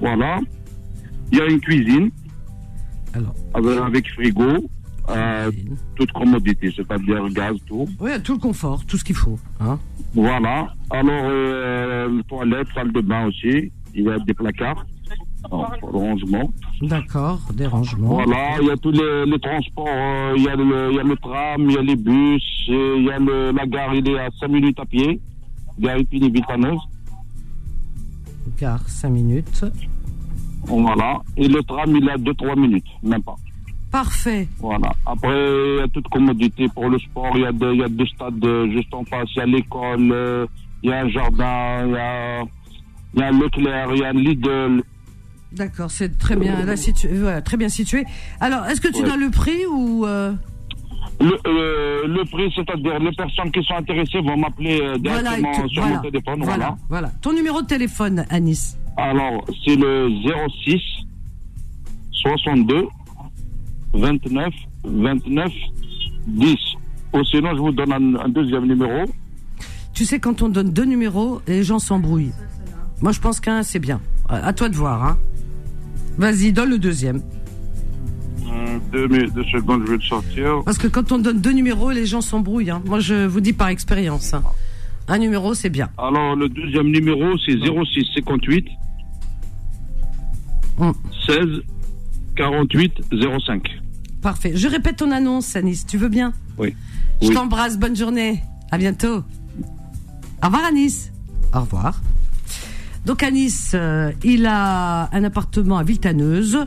[0.00, 0.40] Voilà.
[1.30, 2.10] Il y a une cuisine.
[3.14, 3.34] Alors.
[3.54, 4.64] Avec, avec frigo,
[5.10, 5.50] euh,
[5.96, 7.86] toute commodité, c'est-à-dire gaz, tout.
[8.00, 9.38] Oui, tout le confort, tout ce qu'il faut.
[9.60, 9.78] Hein.
[10.14, 10.72] Voilà.
[10.90, 13.72] Alors, euh, le toilette, salle de bain aussi.
[13.94, 14.84] Il y a des placards.
[15.50, 16.52] en rangement.
[16.82, 18.08] D'accord, des rangements.
[18.22, 21.00] Voilà, il y a tous les, les transports, euh, il y, a le- il y
[21.00, 24.06] a le tram, il y a les bus, il y a le- la gare, il
[24.08, 25.18] est à 5 minutes à pied.
[25.80, 26.78] Gare Épine Vitaneuse.
[28.58, 29.64] Gare, 5 minutes.
[30.66, 31.20] Voilà.
[31.36, 33.36] Et le tram, il à 2-3 minutes, même pas.
[33.90, 34.46] Parfait.
[34.58, 34.92] Voilà.
[35.04, 37.32] Après, il y a toute commodité pour le sport.
[37.34, 39.28] Il y a deux, il y a deux stades euh, juste en face.
[39.34, 40.46] Il y a l'école, euh,
[40.82, 42.42] il y a un jardin, il y a,
[43.14, 44.82] il y a Leclerc, il y a Lidl.
[45.52, 48.04] D'accord, c'est très bien, là, situ- voilà, très bien situé.
[48.38, 49.16] Alors, est-ce que tu Ouais.
[49.16, 50.32] le prix ou euh,
[51.20, 55.82] Le, euh, le prix, c'est-à-dire les personnes qui sont intéressées vont m'appeler euh, directement sur
[55.82, 56.42] voilà, mon téléphone.
[56.42, 57.08] voilà, Voilà.
[57.20, 58.78] Ton numéro de téléphone, Anis.
[58.96, 60.08] Alors, c'est le
[60.64, 60.80] 06
[62.22, 62.86] 62
[63.94, 64.48] 29
[64.84, 65.52] 29
[66.26, 66.56] 10.
[67.12, 69.04] Ou sinon, je vous donne un, un deuxième numéro.
[69.92, 72.32] Tu sais, quand on donne deux numéros, les gens s'embrouillent.
[73.02, 74.00] Moi, je pense qu'un, c'est bien.
[74.28, 75.04] À à toi de voir.
[75.04, 75.18] Hein.
[76.18, 77.20] Vas-y, donne le deuxième.
[78.92, 79.08] Deux,
[79.52, 80.62] secondes, je vais le sortir.
[80.64, 82.70] Parce que quand on donne deux numéros, les gens s'embrouillent.
[82.70, 82.82] hein.
[82.84, 84.34] Moi, je vous dis par expérience.
[84.34, 84.42] hein.
[85.08, 85.88] Un numéro, c'est bien.
[85.98, 88.66] Alors, le deuxième numéro, c'est 06 58
[90.78, 90.94] Hum.
[91.26, 91.62] 16
[92.36, 92.92] 48
[93.46, 93.62] 05.
[94.22, 94.52] Parfait.
[94.54, 95.84] Je répète ton annonce, Anis.
[95.86, 96.32] Tu veux bien?
[96.58, 96.74] Oui.
[97.22, 97.34] Je Oui.
[97.34, 97.78] t'embrasse.
[97.78, 98.42] Bonne journée.
[98.70, 99.22] À bientôt.
[100.42, 101.10] Au revoir, Anis.
[101.54, 102.00] Au revoir.
[103.06, 106.66] Donc, Anis, euh, il a un appartement à Villetaneuse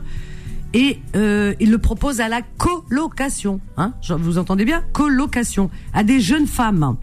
[0.74, 3.60] et euh, il le propose à la colocation.
[3.76, 4.82] Hein vous entendez bien?
[4.92, 5.70] Colocation.
[5.92, 6.96] À des jeunes femmes.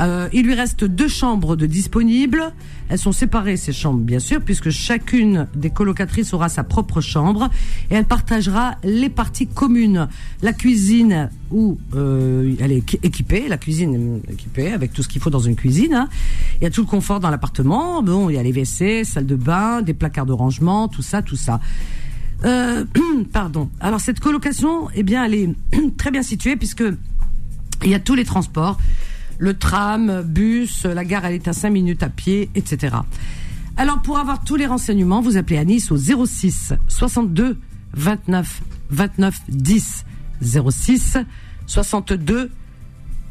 [0.00, 2.52] Euh, il lui reste deux chambres de disponibles.
[2.88, 7.50] Elles sont séparées, ces chambres, bien sûr, puisque chacune des colocatrices aura sa propre chambre
[7.90, 10.06] et elle partagera les parties communes.
[10.40, 15.08] La cuisine où euh, elle est équi- équipée, la cuisine est équipée avec tout ce
[15.08, 15.94] qu'il faut dans une cuisine.
[15.94, 16.08] hein.
[16.60, 18.00] Il y a tout le confort dans l'appartement.
[18.02, 21.22] Bon, il y a les WC, salle de bain, des placards de rangement, tout ça,
[21.22, 21.58] tout ça.
[22.44, 22.84] Euh,
[23.32, 23.70] pardon.
[23.80, 25.48] Alors cette colocation, eh bien, elle est
[25.96, 26.84] très bien située puisque
[27.84, 28.78] il y a tous les transports,
[29.38, 32.96] le tram, bus, la gare, elle est à 5 minutes à pied, etc.
[33.76, 37.58] Alors pour avoir tous les renseignements, vous appelez à Nice au 06 62
[37.94, 40.04] 29 29 10
[40.42, 41.18] 06
[41.66, 42.50] 62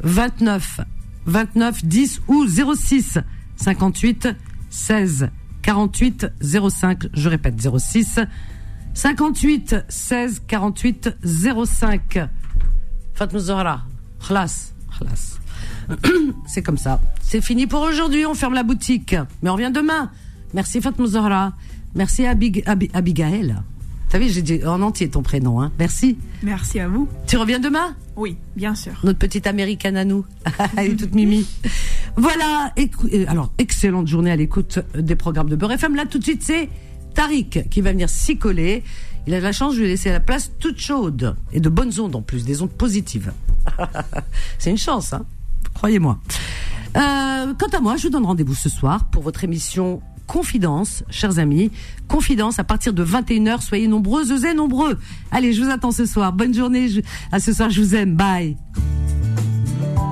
[0.02, 0.80] 29
[1.26, 3.20] 29 10 ou 06
[3.58, 4.30] 58
[4.70, 5.30] 16
[5.62, 7.08] 48 05.
[7.14, 8.20] Je répète 06
[9.02, 12.20] 58 16 48 05.
[13.14, 13.82] Fatma Zahra.
[14.20, 14.74] Khlas.
[14.98, 15.38] Khlas.
[16.48, 17.00] C'est comme ça.
[17.22, 18.26] C'est fini pour aujourd'hui.
[18.26, 19.16] On ferme la boutique.
[19.44, 20.10] Mais on revient demain.
[20.56, 21.54] Merci Fatma Zahra.
[21.94, 23.58] Merci Abig Abi- Abigail.
[24.10, 25.62] T'as vu, j'ai dit en entier ton prénom.
[25.62, 25.72] Hein.
[25.78, 26.18] Merci.
[26.42, 27.08] Merci à vous.
[27.28, 27.96] Tu reviens demain?
[28.16, 28.94] Oui, bien sûr.
[29.04, 30.26] Notre petite américaine à nous.
[30.78, 31.46] Elle est toute mimi.
[32.16, 32.72] Voilà.
[32.78, 35.94] écou- euh, alors, excellente journée à l'écoute des programmes de Beurre FM.
[35.96, 36.68] Là, tout de suite, c'est
[37.18, 38.84] Tariq qui va venir s'y coller.
[39.26, 41.36] Il a de la chance, je lui ai laissé la place toute chaude.
[41.52, 43.34] Et de bonnes ondes en plus, des ondes positives.
[44.60, 45.26] c'est une chance, hein.
[45.74, 46.20] Croyez-moi.
[46.96, 51.40] Euh, quant à moi, je vous donne rendez-vous ce soir pour votre émission Confidence, chers
[51.40, 51.72] amis.
[52.08, 53.62] Confidence à partir de 21h.
[53.62, 55.00] Soyez nombreuses et nombreux.
[55.32, 56.34] Allez, je vous attends ce soir.
[56.34, 56.88] Bonne journée.
[57.32, 58.14] À ce soir, je vous aime.
[58.16, 58.58] Bye.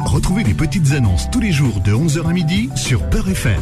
[0.06, 3.62] Retrouvez les petites annonces tous les jours de 11h à midi sur Peur FM.